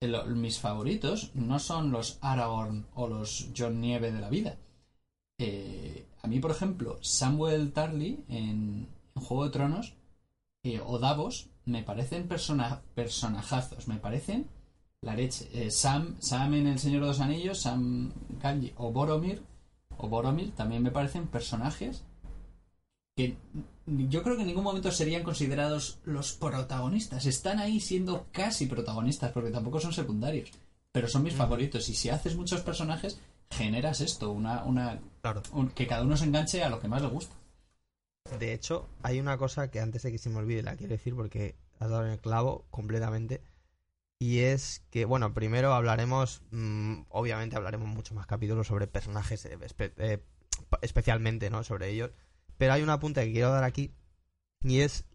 [0.00, 4.56] el- mis favoritos no son los Aragorn o los John Nieve de la vida.
[5.38, 9.94] Eh, a mí, por ejemplo, Samuel Tarly en, en Juego de Tronos
[10.62, 14.46] eh, o Davos me parecen persona, personajazos, me parecen
[15.02, 15.48] la leche.
[15.52, 19.42] Eh, Sam, Sam en El Señor de los Anillos, Sam Kanji o Boromir
[19.96, 22.02] o Boromir también me parecen personajes
[23.16, 23.36] que
[23.86, 27.26] yo creo que en ningún momento serían considerados los protagonistas.
[27.26, 30.50] Están ahí siendo casi protagonistas porque tampoco son secundarios.
[30.92, 31.42] Pero son mis Ujú.
[31.42, 31.88] favoritos.
[31.88, 35.42] Y si haces muchos personajes, generas esto, una, una Claro.
[35.52, 37.34] un- que cada uno se enganche a lo que más le gusta.
[38.38, 41.14] De hecho, hay una cosa que antes de que se me olvide la quiero decir
[41.14, 43.40] porque has dado en el clavo completamente.
[44.22, 49.58] Y es que, bueno, primero hablaremos, mm, obviamente hablaremos mucho más capítulos sobre personajes, eh,
[49.96, 50.22] eh,
[50.82, 51.64] especialmente, ¿no?
[51.64, 52.10] Sobre ellos.
[52.58, 53.94] Pero hay un apunte que quiero dar aquí
[54.62, 55.06] y es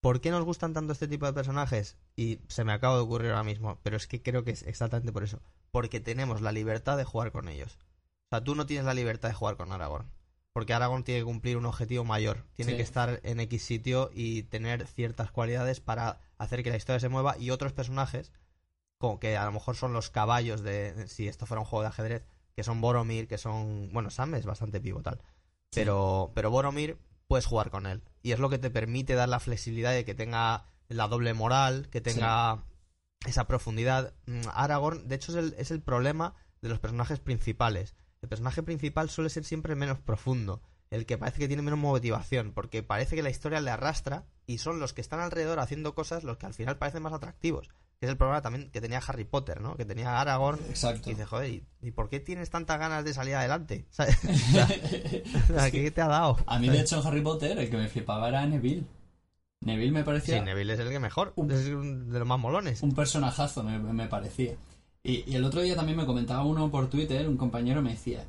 [0.00, 1.96] ¿por qué nos gustan tanto este tipo de personajes?
[2.14, 5.12] Y se me acaba de ocurrir ahora mismo, pero es que creo que es exactamente
[5.12, 5.40] por eso.
[5.70, 7.78] Porque tenemos la libertad de jugar con ellos.
[8.26, 10.10] O sea, tú no tienes la libertad de jugar con Aragorn.
[10.56, 12.46] Porque Aragorn tiene que cumplir un objetivo mayor.
[12.54, 12.76] Tiene Sí.
[12.78, 17.10] que estar en X sitio y tener ciertas cualidades para hacer que la historia se
[17.10, 17.36] mueva.
[17.36, 18.32] Y otros personajes,
[18.96, 21.08] como que a lo mejor son los caballos de.
[21.08, 23.90] Si esto fuera un juego de ajedrez, que son Boromir, que son.
[23.92, 25.20] Bueno, Sam es bastante pivotal.
[25.74, 26.96] Pero, pero Boromir
[27.28, 28.02] puedes jugar con él.
[28.22, 31.90] Y es lo que te permite dar la flexibilidad de que tenga la doble moral,
[31.90, 32.64] que tenga
[33.26, 34.14] esa profundidad.
[34.24, 37.94] Mm, Aragorn, de hecho, es el, es el problema de los personajes principales.
[38.26, 40.60] El personaje principal suele ser siempre el menos profundo,
[40.90, 44.58] el que parece que tiene menos motivación, porque parece que la historia le arrastra y
[44.58, 47.68] son los que están alrededor haciendo cosas los que al final parecen más atractivos.
[48.00, 49.76] Que es el problema también que tenía Harry Potter, ¿no?
[49.76, 50.58] Que tenía Aragorn.
[50.68, 51.08] Exacto.
[51.08, 53.86] Y dice, joder, ¿y, y por qué tienes tantas ganas de salir adelante?
[53.90, 54.18] ¿Sabes?
[54.24, 54.66] O sea,
[55.44, 56.36] o sea, ¿Qué te ha dado?
[56.48, 58.84] A mí, de hecho, en Harry Potter, el que me flipaba era Neville.
[59.60, 62.82] Neville me parecía Sí, Neville es el que mejor, Un- es de los más molones.
[62.82, 64.56] un personajazo, me, me parecía.
[65.06, 68.24] Y, y el otro día también me comentaba uno por Twitter, un compañero me decía,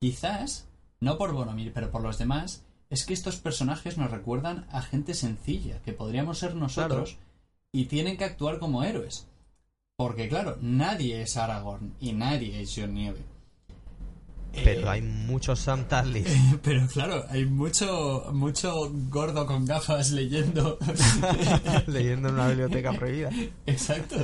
[0.00, 0.68] quizás,
[1.00, 5.14] no por Boromir, pero por los demás, es que estos personajes nos recuerdan a gente
[5.14, 7.16] sencilla, que podríamos ser nosotros,
[7.72, 9.26] y tienen que actuar como héroes.
[9.96, 13.20] Porque claro, nadie es Aragorn y nadie es John Nieve.
[14.52, 16.24] Pero Eh, hay muchos Sam Tarly.
[16.62, 20.78] Pero claro, hay mucho, mucho gordo con gafas leyendo.
[21.86, 23.30] leyendo en una biblioteca prohibida.
[23.66, 24.16] Exacto.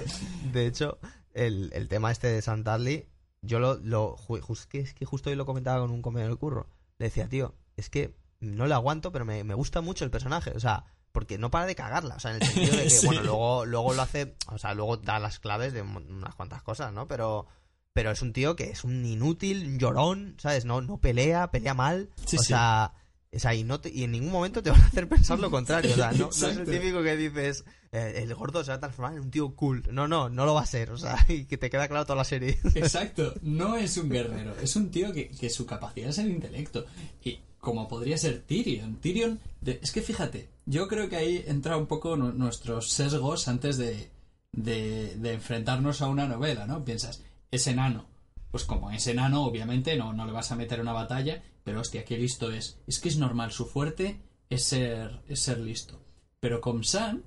[0.53, 0.99] De hecho,
[1.47, 3.07] el, el tema este de Sam Tarly,
[3.43, 6.31] yo lo, lo ju- jus- que es que justo hoy lo comentaba con un compañero
[6.31, 6.69] del curro.
[6.99, 10.51] Le decía, tío, es que no le aguanto, pero me, me gusta mucho el personaje.
[10.51, 12.17] O sea, porque no para de cagarla.
[12.17, 13.07] O sea, en el sentido de que, Sí.
[13.07, 16.93] bueno, luego, luego lo hace, o sea, luego da las claves de unas cuantas cosas,
[16.93, 17.07] ¿no?
[17.09, 17.47] Pero,
[17.93, 20.65] pero es un tío que es un inútil, un llorón, ¿sabes?
[20.65, 22.11] No, no pelea, pelea mal.
[22.27, 22.47] Sí, o sí.
[22.49, 22.93] sea,
[23.35, 25.51] o sea, y, no te- y en ningún momento te van a hacer pensar lo
[25.51, 25.93] contrario.
[25.93, 28.81] O sea, no, no es el típico que dices, eh, el gordo se va a
[28.81, 29.85] transformar en un tío cool.
[29.93, 30.91] No, no, no lo va a ser.
[30.91, 32.59] O sea, y que te queda claro toda la serie.
[32.75, 33.35] Exacto.
[33.43, 34.55] No es un guerrero.
[34.61, 36.87] Es un tío que, que su capacidad es el intelecto.
[37.23, 38.97] Y como podría ser Tyrion.
[38.97, 39.41] Tyrion.
[39.61, 43.77] de- es que fíjate, yo creo que ahí entra un poco nu- nuestros sesgos antes
[43.79, 44.09] de,
[44.53, 46.85] de, de enfrentarnos a una novela, ¿no?
[46.85, 48.07] Piensas, es enano.
[48.51, 52.05] Pues como es enano, obviamente no, no le vas a meter una batalla, pero hostia,
[52.05, 52.79] qué listo es.
[52.87, 56.01] Es que es normal, su fuerte es ser, es ser listo.
[56.41, 57.23] Pero con Sam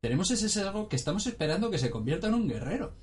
[0.00, 2.94] tenemos ese algo que estamos esperando que se convierta en un guerrero.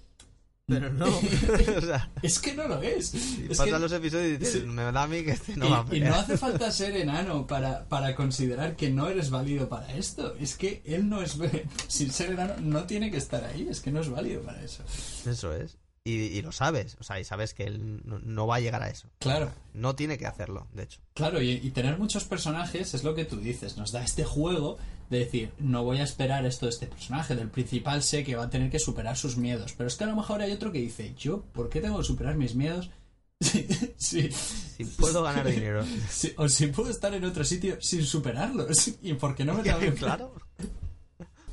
[0.66, 1.08] Pero no.
[1.78, 3.12] o sea, Es que no lo es.
[3.50, 5.80] pasan que- los episodios y dices, me da a mí que este no y, va
[5.90, 9.92] a y no hace falta ser enano para, para considerar que no eres válido para
[9.96, 10.36] esto.
[10.36, 11.38] Es que él no es...
[11.88, 13.68] Sin ser enano no tiene que estar ahí.
[13.70, 14.84] Es que no es válido para eso.
[15.26, 15.78] Eso es.
[16.06, 18.82] Y, y lo sabes, o sea, y sabes que él no, no va a llegar
[18.82, 19.10] a eso.
[19.20, 19.52] Claro.
[19.74, 21.02] No tiene que hacerlo, de hecho.
[21.14, 24.78] Claro, y, y tener muchos personajes es lo que tú dices, nos da este juego
[25.10, 28.46] de decir, no voy a esperar esto de este personaje, del principal sé que va
[28.46, 30.80] a tener que superar sus miedos, pero es que a lo mejor hay otro que
[30.80, 32.90] dice, yo, ¿por qué tengo que superar mis miedos?
[33.42, 34.30] Sí, sí,
[34.78, 35.86] Si puedo ganar dinero.
[36.10, 39.64] sí, o si puedo estar en otro sitio sin superarlos, y por qué no me
[39.64, 39.94] tengo que...
[39.94, 40.34] claro.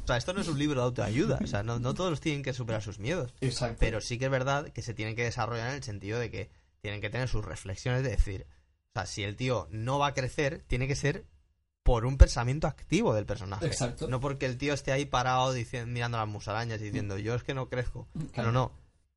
[0.07, 1.40] O sea, esto no es un libro de autoayuda.
[1.42, 3.35] O sea, no, no todos tienen que superar sus miedos.
[3.40, 3.79] Exacto.
[3.81, 6.49] Pero sí que es verdad que se tienen que desarrollar en el sentido de que
[6.81, 8.47] tienen que tener sus reflexiones de decir,
[8.95, 11.25] o sea, si el tío no va a crecer, tiene que ser
[11.83, 13.66] por un pensamiento activo del personaje.
[13.66, 14.07] Exacto.
[14.07, 17.42] No porque el tío esté ahí parado diciendo, mirando las musarañas y diciendo, yo es
[17.42, 18.07] que no crezco.
[18.33, 18.53] Claro.
[18.53, 18.73] No, no.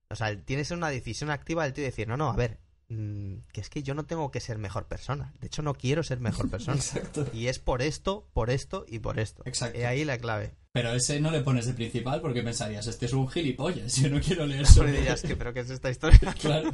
[0.10, 2.36] O sea, tiene que ser una decisión activa del tío de decir, no, no, a
[2.36, 5.32] ver, mm, que es que yo no tengo que ser mejor persona.
[5.39, 6.78] De hecho, no quiero ser mejor persona.
[6.78, 7.28] Exacto.
[7.34, 9.43] y es por esto, por esto y por esto.
[9.45, 9.80] Exacto.
[9.80, 10.56] Y ahí la clave.
[10.71, 14.19] Pero ese no le pones de principal porque pensarías, este es un gilipollas, yo no
[14.19, 15.28] quiero leer sobre dirías esto".
[15.28, 16.19] que, pero ¿qué es esta historia?
[16.41, 16.71] Claro.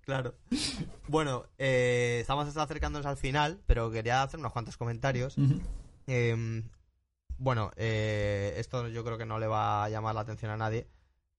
[0.00, 0.34] Claro.
[1.06, 5.36] Bueno, eh, estamos acercándonos al final, pero quería hacer unos cuantos comentarios.
[6.08, 6.62] Eh,
[7.36, 10.88] bueno, eh, esto yo creo que no le va a llamar la atención a nadie,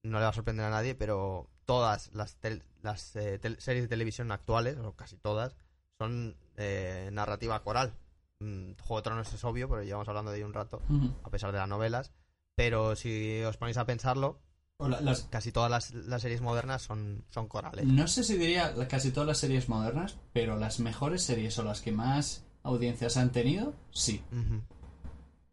[0.03, 3.84] no le va a sorprender a nadie, pero todas las, tel- las eh, tel- series
[3.84, 5.53] de televisión actuales, o casi todas,
[5.99, 7.93] son eh, narrativa coral.
[8.39, 10.82] Mm, Juego de Tronos es obvio, pero llevamos hablando de ello un rato,
[11.23, 12.12] a pesar de las novelas.
[12.55, 14.39] Pero si os ponéis a pensarlo,
[14.77, 17.86] O la- las, casi todas las, las series modernas son, son corales.
[17.86, 21.82] No sé si diría casi todas las series modernas, pero las mejores series o las
[21.82, 24.23] que más audiencias han tenido, sí.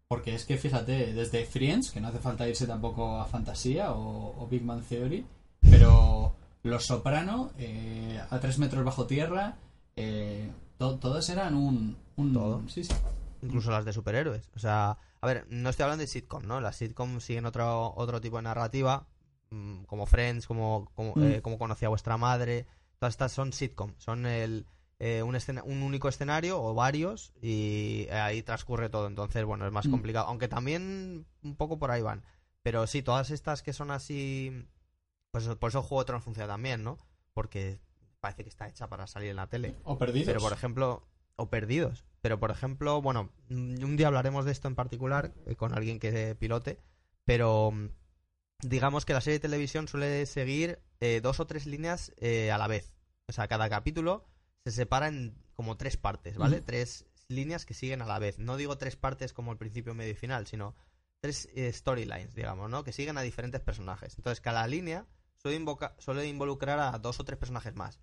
[0.09, 4.41] Porque es que fíjate, desde Friends, que no hace falta irse tampoco a Fantasía o,
[4.43, 5.27] o Big Man Theory,
[5.71, 9.57] pero Los Soprano, eh, A tres metros bajo tierra,
[9.97, 11.97] eh, to- todas eran un...
[12.17, 12.63] un Todo.
[12.69, 12.95] Sí, sí.
[13.43, 14.51] incluso las de superhéroes.
[14.57, 16.61] O sea, a ver, no estoy hablando de sitcom, ¿no?
[16.61, 19.07] Las sitcom siguen otro, otro tipo de narrativa,
[19.51, 21.23] mm, como Friends, como, como, Mm.
[21.25, 22.67] eh, como conocía vuestra madre.
[22.99, 24.67] Todas estas son sitcom, son el,
[24.99, 29.07] eh, un, escena- un único escenario o varios y ahí transcurre todo.
[29.07, 29.91] Entonces, bueno, es más Mm.
[29.93, 30.27] complicado.
[30.27, 32.25] Aunque también un poco por ahí van.
[32.63, 34.67] Pero sí, todas estas que son así,
[35.45, 36.99] pues por eso Juego de Tronos funciona también, ¿no?
[37.35, 37.79] Porque
[38.21, 39.77] parece que está hecha para salir en la tele.
[39.85, 40.27] O Perdidos.
[40.27, 42.05] Pero por ejemplo, o perdidos.
[42.23, 46.35] Pero por ejemplo, bueno, un día hablaremos de esto en particular eh, con alguien que
[46.35, 46.81] pilote.
[47.25, 47.91] Pero mm,
[48.63, 52.59] digamos que la serie de televisión suele seguir eh, dos o tres líneas eh, a
[52.59, 52.95] la vez.
[53.29, 54.25] O sea, cada capítulo
[54.65, 56.61] se separa en como tres partes, ¿vale?
[56.63, 58.39] Tres líneas que siguen a la vez.
[58.39, 60.75] No digo tres partes como el principio, medio y final, sino
[61.21, 62.85] tres storylines, digamos, ¿no?
[62.85, 64.17] Que siguen a diferentes personajes.
[64.17, 65.07] Entonces, cada línea
[65.47, 68.01] suele, invoca- suele involucrar a dos o tres personajes más.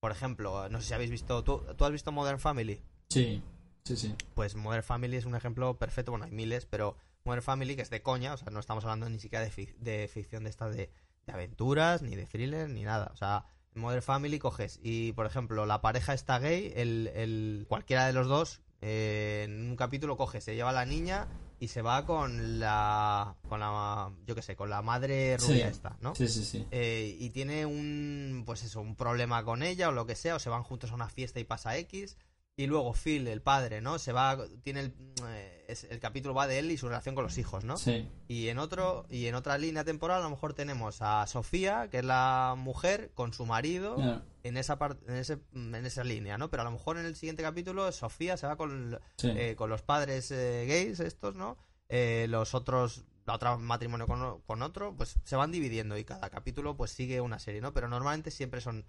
[0.00, 1.42] Por ejemplo, no sé si habéis visto.
[1.44, 2.82] ¿Tú, tú has visto Modern Family?
[3.08, 3.42] Sí,
[3.84, 4.14] sí, sí.
[4.34, 6.12] Pues Modern Family es un ejemplo perfecto.
[6.12, 9.08] Bueno, hay miles, pero Modern Family, que es de coña, o sea, no estamos hablando
[9.08, 10.90] ni siquiera de, fic- de ficción de esta de,
[11.26, 13.10] de aventuras, ni de thriller, ni nada.
[13.12, 17.64] O sea, en Modern Family coges y, por ejemplo, la pareja está gay, el, el,
[17.68, 21.26] cualquiera de los dos, eh, en un capítulo coge, se lleva a la niña
[21.64, 23.34] y se va con la.
[23.48, 24.10] con la.
[24.26, 25.72] yo qué sé, con la madre rubia Sí.
[25.72, 26.14] esta, ¿no?
[26.14, 26.66] Sí, sí, sí.
[26.70, 30.38] eh, y tiene un pues eso un problema con ella o lo que sea o
[30.38, 32.16] se van juntos a una fiesta y pasa X
[32.56, 34.94] y luego Phil el padre no se va tiene el,
[35.26, 38.08] eh, es- el capítulo va de él y su relación con los hijos no Sí.
[38.26, 41.98] y en otro y en otra línea temporal a lo mejor tenemos a Sofía que
[41.98, 43.96] es la mujer con su marido
[44.42, 47.14] en esa parte en ese en esa línea no pero a lo mejor en el
[47.16, 49.28] siguiente capítulo Sofía se va con sí.
[49.36, 51.56] eh, con los padres eh, gays estos, ¿no?
[51.90, 56.30] Eh, los otros, la otra matrimonio con, con otro, pues se van dividiendo y cada
[56.30, 57.72] capítulo pues sigue una serie, ¿no?
[57.74, 58.86] Pero normalmente siempre son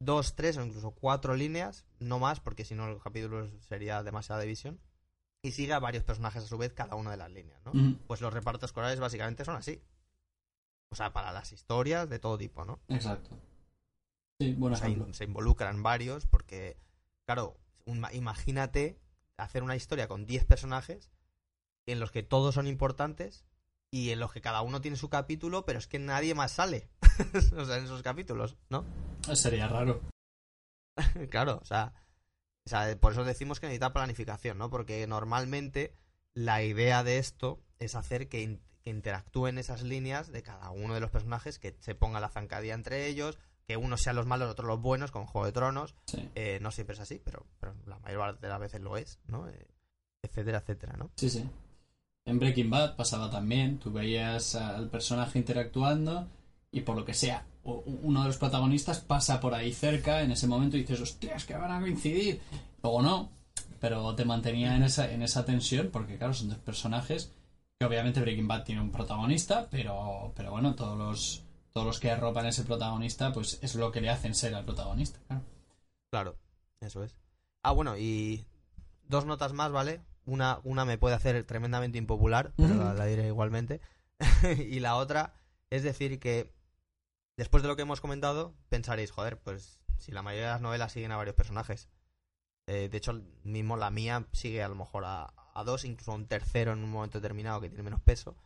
[0.00, 4.40] dos, tres o incluso cuatro líneas, no más, porque si no el capítulo sería demasiada
[4.42, 4.80] división.
[5.44, 7.72] Y sigue a varios personajes a su vez cada una de las líneas, ¿no?
[8.06, 9.82] Pues los repartos corales básicamente son así.
[10.90, 12.80] O sea, para las historias de todo tipo, ¿no?
[12.88, 13.36] Exacto.
[14.40, 15.08] Sí, buen O sea, ejemplo.
[15.08, 16.76] in- se involucran varios porque,
[17.26, 19.00] claro, un- imagínate
[19.36, 21.10] hacer una historia con 10 personajes
[21.86, 23.44] en los que todos son importantes
[23.90, 26.88] y en los que cada uno tiene su capítulo, pero es que nadie más sale.
[27.56, 28.84] o sea, en esos capítulos, ¿no?
[29.34, 30.00] Sería raro.
[31.30, 31.92] claro, o sea,
[32.66, 34.70] o sea, por eso decimos que necesita planificación, ¿no?
[34.70, 35.94] Porque normalmente
[36.34, 40.94] la idea de esto es hacer que, in- que interactúen esas líneas de cada uno
[40.94, 44.50] de los personajes, que se ponga la zancadilla entre ellos, que unos sean los malos,
[44.50, 45.94] otros los buenos, con Juego de Tronos.
[46.06, 46.28] Sí.
[46.34, 49.18] Eh, no siempre es así, pero, pero la mayor parte de las veces lo es,
[49.26, 49.48] ¿no?
[49.48, 49.66] Eh,
[50.22, 51.10] etcétera, etcétera, ¿no?
[51.16, 51.48] Sí, sí.
[52.24, 53.78] En Breaking Bad pasaba también.
[53.78, 56.28] Tú veías al personaje interactuando
[56.70, 60.46] y por lo que sea, uno de los protagonistas pasa por ahí cerca en ese
[60.46, 62.40] momento y dices, hostias, que van a coincidir.
[62.82, 63.30] Luego no,
[63.80, 67.32] pero te mantenía en esa, en esa tensión porque, claro, son dos personajes
[67.78, 72.10] que obviamente Breaking Bad tiene un protagonista, pero, pero bueno, todos los, todos los que
[72.10, 75.18] arropan ese protagonista, pues es lo que le hacen ser al protagonista.
[75.26, 75.42] Claro.
[76.10, 76.36] Claro,
[76.80, 77.16] eso es.
[77.62, 78.44] Ah, bueno, y
[79.08, 80.00] dos notas más, ¿vale?
[80.26, 83.80] Una, una me puede hacer tremendamente impopular, pero la, la diré igualmente.
[84.58, 85.34] y la otra
[85.70, 86.52] es decir que
[87.36, 90.92] después de lo que hemos comentado, pensaréis, joder, pues si la mayoría de las novelas
[90.92, 91.88] siguen a varios personajes.
[92.66, 96.14] Eh, de hecho, mismo la mía sigue a lo mejor a, a dos, incluso a
[96.14, 98.36] un tercero en un momento determinado que tiene menos peso.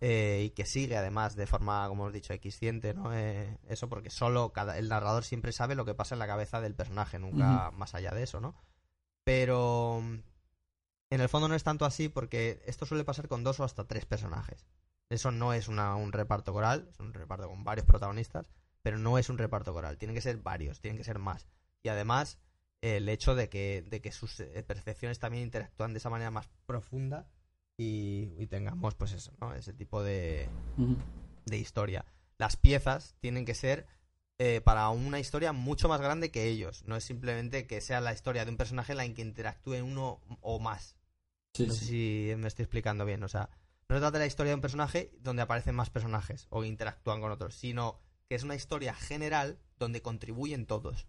[0.00, 3.14] eh, y que sigue además de forma, como hemos dicho, equisciente, ¿no?
[3.14, 6.60] Eh, eso porque solo cada, el narrador siempre sabe lo que pasa en la cabeza
[6.60, 8.54] del personaje, nunca más allá de eso, ¿no?
[9.24, 9.98] Pero
[11.10, 13.84] en el fondo no es tanto así porque esto suele pasar con dos o hasta
[13.84, 14.66] tres personajes.
[15.10, 18.46] Eso no es una- un reparto coral, es un reparto con varios protagonistas,
[18.82, 21.46] pero no es un reparto coral, tienen que ser varios, tienen que ser más.
[21.82, 22.38] Y además,
[22.80, 26.48] el hecho de que, de que sus eh, percepciones también interactúan de esa manera más
[26.64, 27.26] profunda
[27.76, 29.52] y, y tengamos, pues eso, ¿no?
[29.54, 30.48] Ese tipo de,
[31.46, 32.04] de historia.
[32.38, 33.86] Las piezas tienen que ser
[34.38, 36.84] eh, para una historia mucho más grande que ellos.
[36.86, 40.20] No es simplemente que sea la historia de un personaje en la que interactúe uno
[40.40, 40.96] o más.
[41.54, 41.86] Sí, No sé sí.
[42.30, 43.22] si me estoy explicando bien.
[43.22, 43.50] O sea,
[43.90, 47.20] no se trata de la historia de un personaje donde aparecen más personajes o interactúan
[47.20, 51.08] con otros, sino que es una historia general donde contribuyen todos.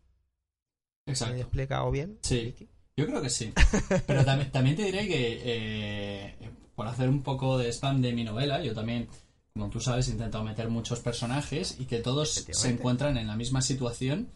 [1.06, 1.36] ¿Me he Exacto.
[1.36, 2.17] explicado bien?
[2.24, 2.46] Sí.
[2.46, 2.70] Vicky?
[2.98, 3.54] Yo creo que sí.
[4.08, 6.36] Pero también, también te diré que, eh,
[6.74, 9.08] por hacer un poco de spam de mi novela, yo también,
[9.54, 13.36] como tú sabes, he intentado meter muchos personajes y que todos se encuentran en la
[13.36, 14.32] misma situación.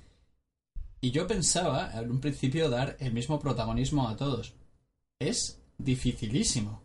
[1.01, 4.53] Y yo pensaba, en un principio, dar el mismo protagonismo a todos.
[5.17, 6.84] Es dificilísimo.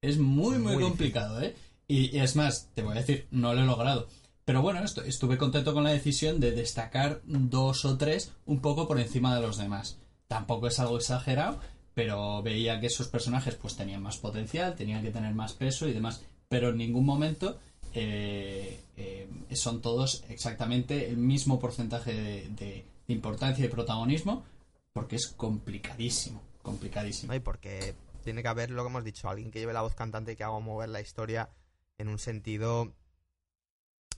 [0.00, 1.54] Es muy, muy, Muy complicado, ¿eh?
[1.88, 4.06] Y, y es más, te voy a decir, no lo he logrado.
[4.44, 8.86] Pero bueno, esto, estuve contento con la decisión de destacar dos o tres un poco
[8.86, 9.98] por encima de los demás.
[10.26, 11.58] Tampoco es algo exagerado,
[11.94, 15.92] pero veía que esos personajes pues tenían más potencial, tenían que tener más peso y
[15.92, 16.22] demás.
[16.48, 17.58] Pero en ningún momento
[17.94, 24.44] eh, eh, son todos exactamente el mismo porcentaje de, de- de importancia y protagonismo,
[24.92, 27.32] porque es complicadísimo, complicadísimo.
[27.32, 27.36] ¿no?
[27.36, 30.32] Y porque tiene que haber lo que hemos dicho, alguien que lleve la voz cantante
[30.32, 31.50] y que haga mover la historia
[31.98, 32.94] en un sentido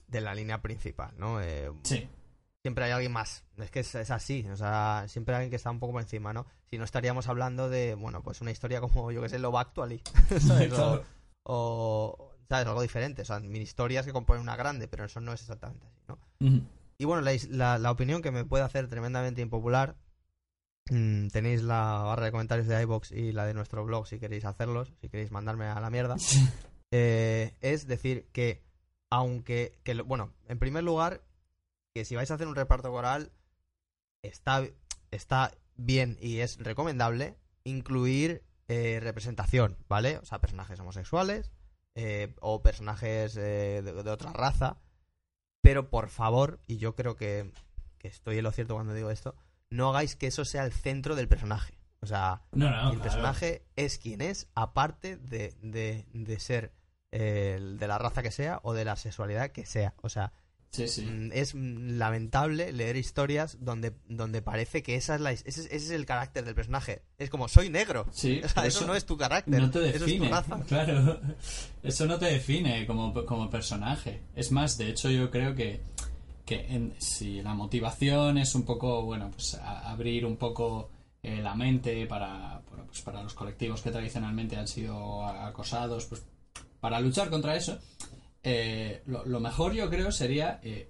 [0.07, 1.41] de la línea principal, ¿no?
[1.41, 2.07] Eh, Sí,
[2.61, 3.43] siempre hay alguien más.
[3.57, 6.01] Es que es, es así, o sea, siempre hay alguien que está un poco por
[6.01, 6.45] encima, ¿no?
[6.69, 10.01] Si no estaríamos hablando de, bueno, pues una historia como, yo que sé, Love Actually,
[10.39, 10.71] ¿sabes?
[10.73, 11.03] O- Claro.
[11.43, 12.67] o, ¿sabes?
[12.67, 15.87] Algo diferente, o sea, mini historias que componen una grande, pero eso no es exactamente
[15.87, 16.19] así, ¿no?
[16.97, 19.95] Y bueno, la, la- la opinión que me puede hacer tremendamente impopular,
[20.91, 24.45] mm, tenéis la barra de comentarios de iBox y la de nuestro blog si queréis
[24.45, 26.15] hacerlos, si queréis mandarme a la mierda,
[26.91, 28.61] eh, es decir que,
[29.09, 31.21] aunque, que bueno, en primer lugar,
[31.93, 33.31] que si vais a hacer un reparto coral,
[34.21, 34.63] está,
[35.09, 40.17] está bien y es recomendable incluir eh, representación, ¿vale?
[40.17, 41.51] O sea, personajes homosexuales
[41.95, 44.77] eh, o personajes eh, de, de otra raza,
[45.61, 47.51] pero por favor, y yo creo que,
[47.97, 49.35] que estoy en lo cierto cuando digo esto,
[49.71, 51.73] no hagáis que eso sea el centro del personaje.
[52.01, 53.01] O sea, No, no, el claro.
[53.01, 56.71] personaje es quien es, aparte de, de, de ser
[57.11, 59.93] eh, de la raza que sea o de la sexualidad que sea.
[60.01, 60.31] O sea,
[60.71, 61.01] Sí, sí.
[61.05, 65.75] mm, es lamentable leer historias donde, donde parece que esa es la, ese, es- ese
[65.75, 67.01] es el carácter del personaje.
[67.17, 68.07] Es como, soy negro.
[68.11, 69.61] Sí, O sea, pero eso, no es tu carácter.
[69.61, 70.29] no te Eso es tu define.
[70.29, 70.59] raza.
[70.67, 71.19] Claro,
[71.83, 74.21] eso no te define como, como personaje.
[74.35, 75.81] Es más, de hecho, yo creo que,
[76.51, 80.89] que en- si la motivación es un poco, bueno, pues a- abrir un poco
[81.23, 86.23] eh, la mente para, bueno, pues para los colectivos que tradicionalmente han sido acosados, pues
[86.79, 87.77] para luchar contra eso,
[88.43, 90.89] eh, lo, lo mejor yo creo sería eh,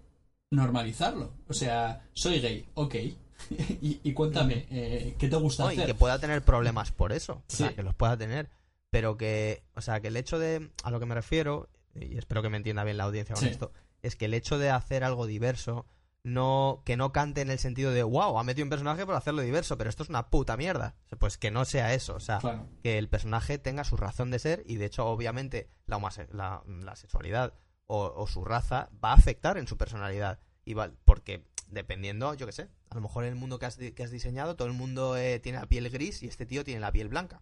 [0.52, 1.32] normalizarlo.
[1.48, 2.96] O sea, soy gay, ok.
[3.82, 5.88] y, y cuéntame, eh, ¿qué te gusta No, y hacer?
[5.88, 7.34] que pueda tener problemas por eso.
[7.34, 7.76] O sea, Sí.
[7.76, 8.50] que los pueda tener.
[8.90, 12.42] Pero que, o sea, que el hecho de, a lo que me refiero, y espero
[12.42, 13.50] que me entienda bien la audiencia con Sí.
[13.50, 13.72] esto,
[14.02, 15.86] es que el hecho de hacer algo diverso,
[16.24, 19.42] no, que no cante en el sentido de, wow, ha metido un personaje por hacerlo
[19.42, 20.96] diverso, pero esto es una puta mierda.
[21.20, 22.68] Pues que no sea eso, o sea, Claro.
[22.84, 26.62] que el personaje tenga su razón de ser y de hecho, obviamente, la, homose- la,
[26.68, 27.54] la sexualidad
[27.88, 30.40] o, o su raza va a afectar en su personalidad.
[30.64, 33.78] Y va- porque dependiendo, yo qué sé, a lo mejor en el mundo que has,
[33.78, 36.82] que has diseñado, todo el mundo eh, tiene la piel gris y este tío tiene
[36.82, 37.42] la piel blanca.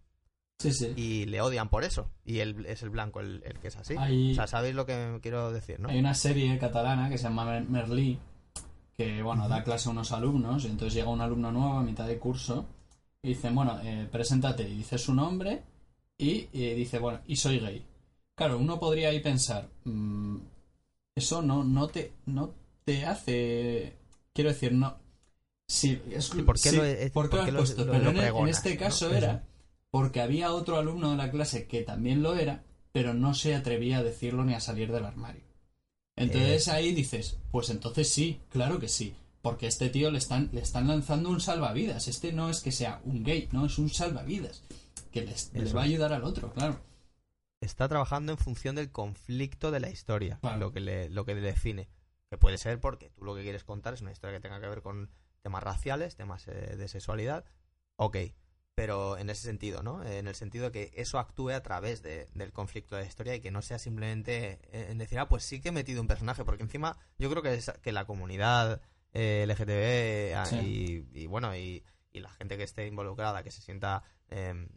[0.59, 0.93] Sí, sí.
[0.97, 2.09] y le odian por eso.
[2.25, 3.95] Y él es el blanco el, el que es así.
[3.97, 5.87] Hay- O sea, sabéis lo que quiero decir, ¿no?
[5.89, 8.19] Hay una serie catalana que se llama Mer- Merlí,
[8.97, 12.05] que bueno, da clase a unos alumnos, y entonces llega un alumno nuevo a mitad
[12.05, 12.65] de curso
[13.23, 15.63] y dicen, bueno, eh, preséntate, y dice su nombre
[16.17, 17.85] y, eh, dice, bueno, y soy gay.
[18.35, 20.37] Claro, uno podría ahí pensar, mm,
[21.15, 22.53] eso no, no te, no
[22.83, 23.93] te hace,
[24.33, 24.97] quiero decir, no.
[25.67, 27.85] Sí, es, ¿por qué sí, lo he- ¿por qué por lo qué has lo- puesto?
[27.85, 29.43] lo- Pero en, en pregonas, este caso era
[29.91, 33.99] porque había otro alumno de la clase que también lo era, pero no se atrevía
[33.99, 35.43] a decirlo ni a salir del armario.
[36.15, 36.71] Entonces Eh.
[36.71, 40.61] ahí dices, pues entonces sí, claro que sí, porque a este tío le están, le
[40.61, 42.07] están lanzando un salvavidas.
[42.07, 44.63] Este no es que sea un gay, no, es un salvavidas,
[45.11, 46.79] que les- le va a ayudar al otro, claro.
[47.61, 50.59] Está trabajando en función del conflicto de la historia, Claro.
[50.59, 51.89] lo, que le, lo que le define.
[52.29, 54.67] Que puede ser porque tú lo que quieres contar es una historia que tenga que
[54.69, 55.09] ver con
[55.41, 57.43] temas raciales, temas eh, de sexualidad.
[57.95, 58.17] Ok,
[58.79, 60.01] pero en ese sentido, ¿no?
[60.05, 63.35] En el sentido de que eso actúe a través de- del conflicto de la historia
[63.35, 66.07] y que no sea simplemente eh, en decir, ah, pues sí que he metido un
[66.07, 68.81] personaje, porque encima yo creo que, es- que la comunidad
[69.13, 71.05] eh, LGTB ah, Sí.
[71.13, 74.69] y, y, bueno, y, y la gente que esté involucrada, que se sienta, em,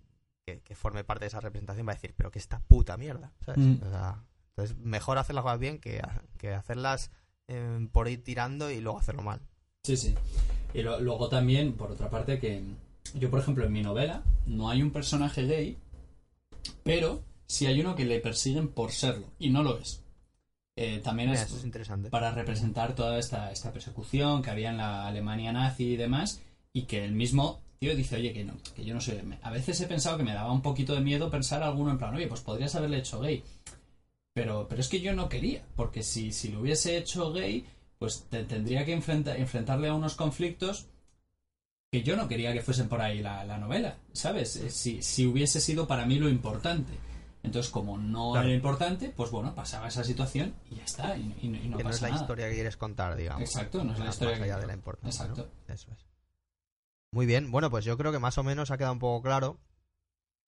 [0.44, 3.32] que, que forme parte de esa representación, va a decir, pero que esta puta mierda,
[3.44, 3.58] ¿sabes?
[3.64, 3.82] Mm.
[3.86, 6.02] O sea, entonces, mejor hacer las cosas bien que,
[6.38, 7.12] que hacerlas
[7.46, 9.40] em, por ir tirando y luego hacerlo mal.
[9.84, 10.12] Sí, sí.
[10.74, 12.64] Y lo- luego también, por otra parte, que
[13.14, 15.78] yo, por ejemplo, en mi novela no hay un personaje gay,
[16.82, 20.02] pero sí hay uno que le persiguen por serlo, y no lo es.
[20.76, 22.08] Eh, también Mira, es eso es interesante.
[22.08, 26.40] para representar toda esta, esta persecución que había en la Alemania nazi y demás,
[26.72, 29.20] y que el mismo tío dice, oye, que no, que yo no soy...
[29.42, 32.14] A veces he pensado que me daba un poquito de miedo pensar alguno en plan,
[32.14, 33.42] oye, pues podrías haberle hecho gay.
[34.34, 37.66] Pero, pero es que yo no quería, porque si, si lo hubiese hecho gay,
[37.98, 40.86] pues te- tendría que enfrenta- enfrentarle a unos conflictos
[41.92, 44.56] que yo no quería que fuesen por ahí la, la novela, ¿sabes?
[44.56, 46.94] Eh, Si, si hubiese sido para mí lo importante.
[47.42, 48.46] Entonces, como no Claro.
[48.46, 51.84] era importante, pues bueno, pasaba esa situación y ya está, y, y- y no que
[51.84, 52.20] no es la nada.
[52.22, 53.42] historia que quieres contar, digamos.
[53.42, 55.24] Exacto, no es la Más historia allá que- de la importancia.
[55.26, 55.30] ¿no?
[55.34, 55.52] Exacto.
[55.68, 56.06] Eso es.
[57.12, 59.58] Muy bien, bueno, pues yo creo que más o menos ha quedado un poco claro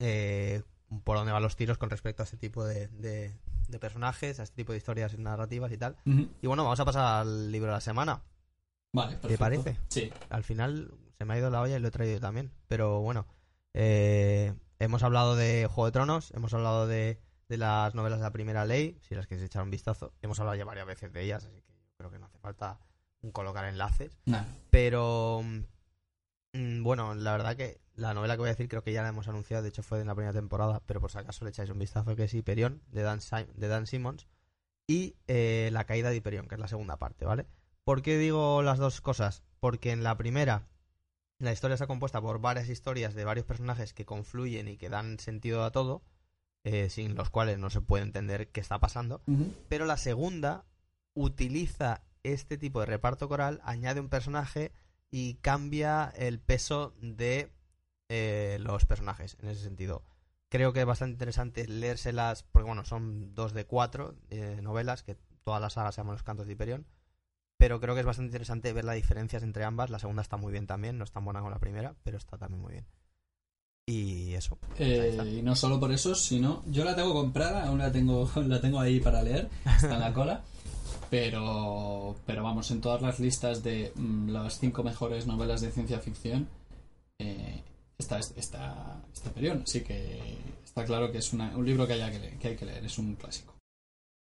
[0.01, 0.63] eh,
[1.05, 3.37] por dónde van los tiros con respecto a este tipo de, de-
[3.69, 5.97] de personajes, a este tipo de historias narrativas y tal.
[6.07, 8.23] Y bueno, vamos a pasar al libro de la semana.
[8.95, 9.39] Vale, perfecto.
[9.39, 9.77] parece?
[9.89, 10.11] Sí.
[10.31, 10.95] Al final
[11.25, 12.53] se me ha ido la olla y lo he traído también.
[12.69, 13.27] Pero bueno,
[13.73, 17.19] eh, hemos hablado de Juego de Tronos, hemos hablado de,
[17.49, 20.13] de las novelas de la primera ley, si las queréis echar un vistazo.
[20.23, 22.79] Hemos hablado ya varias veces de ellas, así que yo creo que no hace falta
[23.33, 24.19] colocar enlaces.
[24.71, 25.43] Pero
[26.53, 29.09] mm, bueno, la verdad que la novela que voy a decir creo que ya la
[29.09, 31.71] hemos anunciado, de hecho fue en la primera temporada, pero por si acaso le echáis
[31.71, 34.27] un vistazo que es Hyperion, de Dan, Sim- de Dan Simmons,
[34.87, 37.47] y eh, La caída de Hyperion, que es la segunda parte, ¿vale?
[37.85, 39.43] ¿Por qué digo las dos cosas?
[39.61, 40.67] Porque en la primera
[41.45, 45.19] la historia está compuesta por varias historias de varios personajes que confluyen y que dan
[45.19, 46.03] sentido a todo,
[46.65, 49.21] eh, sin los cuales no se puede entender qué está pasando.
[49.69, 50.65] Pero la segunda
[51.15, 54.73] utiliza este tipo de reparto coral, añade un personaje
[55.11, 57.51] y cambia el peso de
[58.09, 60.03] eh, los personajes en ese sentido.
[60.49, 65.17] Creo que es bastante interesante leérselas, porque bueno, son dos de cuatro eh, novelas, que
[65.45, 66.87] toda la saga se llama Los Cantos de Hyperion,
[67.59, 69.91] pero creo que es bastante interesante ver las diferencias entre ambas.
[69.91, 72.37] La segunda está muy bien también, no es tan buena como la primera, pero está
[72.39, 72.87] también muy bien.
[73.87, 74.59] Y eso.
[74.79, 78.31] Ahí Eh, y no solo por eso, sino yo la tengo comprada, aún la tengo,
[78.47, 80.43] la tengo ahí para leer, está en la cola.
[81.11, 86.01] Pero, pero vamos, en todas las listas de mm, las cinco mejores novelas de ciencia
[86.01, 86.49] ficción
[87.21, 87.63] eh,
[87.99, 92.11] está, está, está Hyperion, así que está claro que es una- un libro que, haya
[92.11, 93.55] que, leer, que hay que leer, es un clásico.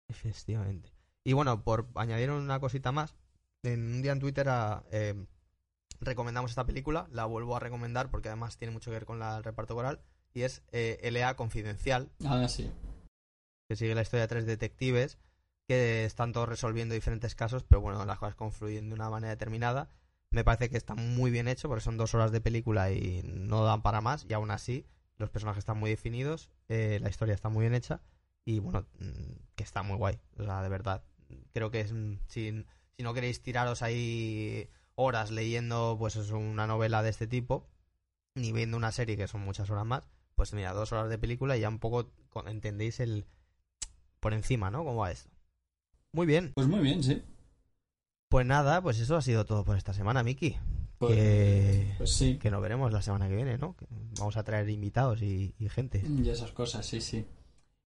[0.08, 0.91] Efectivamente.
[1.24, 3.14] Y bueno, por añadir una cosita más,
[3.62, 5.14] en un día en Twitter ah, eh,
[6.00, 9.36] recomendamos esta película, la vuelvo a recomendar porque además tiene mucho que ver con la-
[9.38, 10.00] el reparto coral,
[10.34, 11.36] y es eh, L.A.
[11.36, 12.70] Confidencial, Ah, sí.
[13.68, 15.18] que sigue la historia de tres detectives
[15.68, 19.88] que están todos resolviendo diferentes casos, pero bueno, las cosas confluyen de una manera determinada.
[20.30, 23.62] Me parece que está muy bien hecho porque son dos horas de película y no
[23.64, 24.86] dan para más, y aún así
[25.18, 28.00] los personajes están muy definidos, eh, la historia está muy bien hecha
[28.44, 31.04] y bueno, mm, que está muy guay, o sea, de verdad.
[31.52, 31.94] Creo que es,
[32.26, 32.64] si,
[32.96, 37.66] si no queréis tiraros ahí horas leyendo pues es una novela de este tipo,
[38.34, 41.56] ni viendo una serie que son muchas horas más, pues mira, dos horas de película
[41.56, 42.10] y ya un poco
[42.46, 43.26] entendéis el
[44.20, 44.84] por encima, ¿no?
[44.84, 45.30] ¿Cómo va esto?
[46.12, 46.52] Muy bien.
[46.54, 47.22] Pues muy bien, sí.
[48.28, 50.56] Pues nada, pues eso ha sido todo por esta semana, Miki.
[50.98, 52.38] Pues, Que- pues sí.
[52.38, 53.76] Que nos veremos la semana que viene, ¿no?
[53.76, 53.86] Que
[54.18, 56.02] vamos a traer invitados y, y gente.
[56.06, 57.26] Y esas cosas, sí, sí.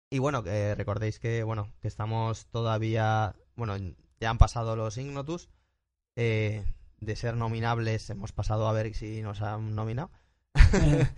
[0.09, 3.75] Y bueno, que recordéis que, bueno, que estamos todavía, bueno,
[4.19, 5.49] ya han pasado los Ignotus.
[6.15, 6.65] Eh,
[6.99, 10.11] de ser nominables hemos pasado a ver si nos han nominado.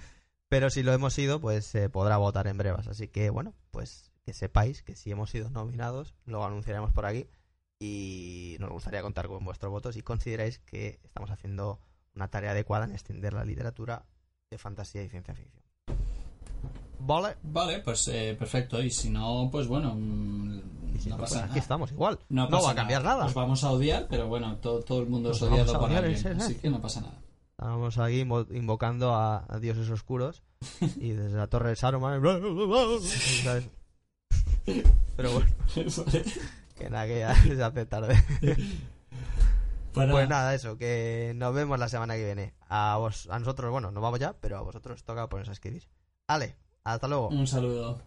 [0.49, 2.87] Pero si lo hemos sido, pues se podrá votar en brevas.
[2.87, 7.27] Así que, bueno, pues que sepáis que si hemos sido nominados, lo anunciaremos por aquí.
[7.79, 11.79] Y nos gustaría contar con vuestros votos y consideráis que estamos haciendo
[12.13, 14.05] una tarea adecuada en extender la literatura
[14.51, 15.63] de fantasía y ciencia ficción.
[17.03, 17.35] ¿Vale?
[17.43, 18.81] Vale, pues eh, perfecto.
[18.81, 20.61] Y si no, pues bueno, mm,
[20.99, 21.45] si no no, pasa pues nada.
[21.47, 22.19] aquí estamos igual.
[22.29, 23.25] No, va a cambiar nada.
[23.25, 26.13] Os vamos a odiar, pero bueno, todo, todo el mundo Nos es odiado por alguien,
[26.13, 26.35] ese, ¿eh?
[26.39, 27.17] así que no pasa nada.
[27.51, 30.41] Estamos aquí invo- invocando a, a dioses oscuros
[30.97, 32.21] y desde la torre de Saruman.
[33.43, 33.67] ¿sabes?
[35.15, 35.49] Pero bueno,
[36.77, 38.15] que nada, que ya se hace tarde.
[39.93, 42.53] Pues nada, Pues nada, eso, que nos vemos la semana que viene.
[42.69, 45.87] A, vos, a nosotros, bueno, nos vamos ya, pero a vosotros toca poneros a escribir.
[46.27, 47.29] Ale, hasta luego.
[47.29, 48.01] un saludo.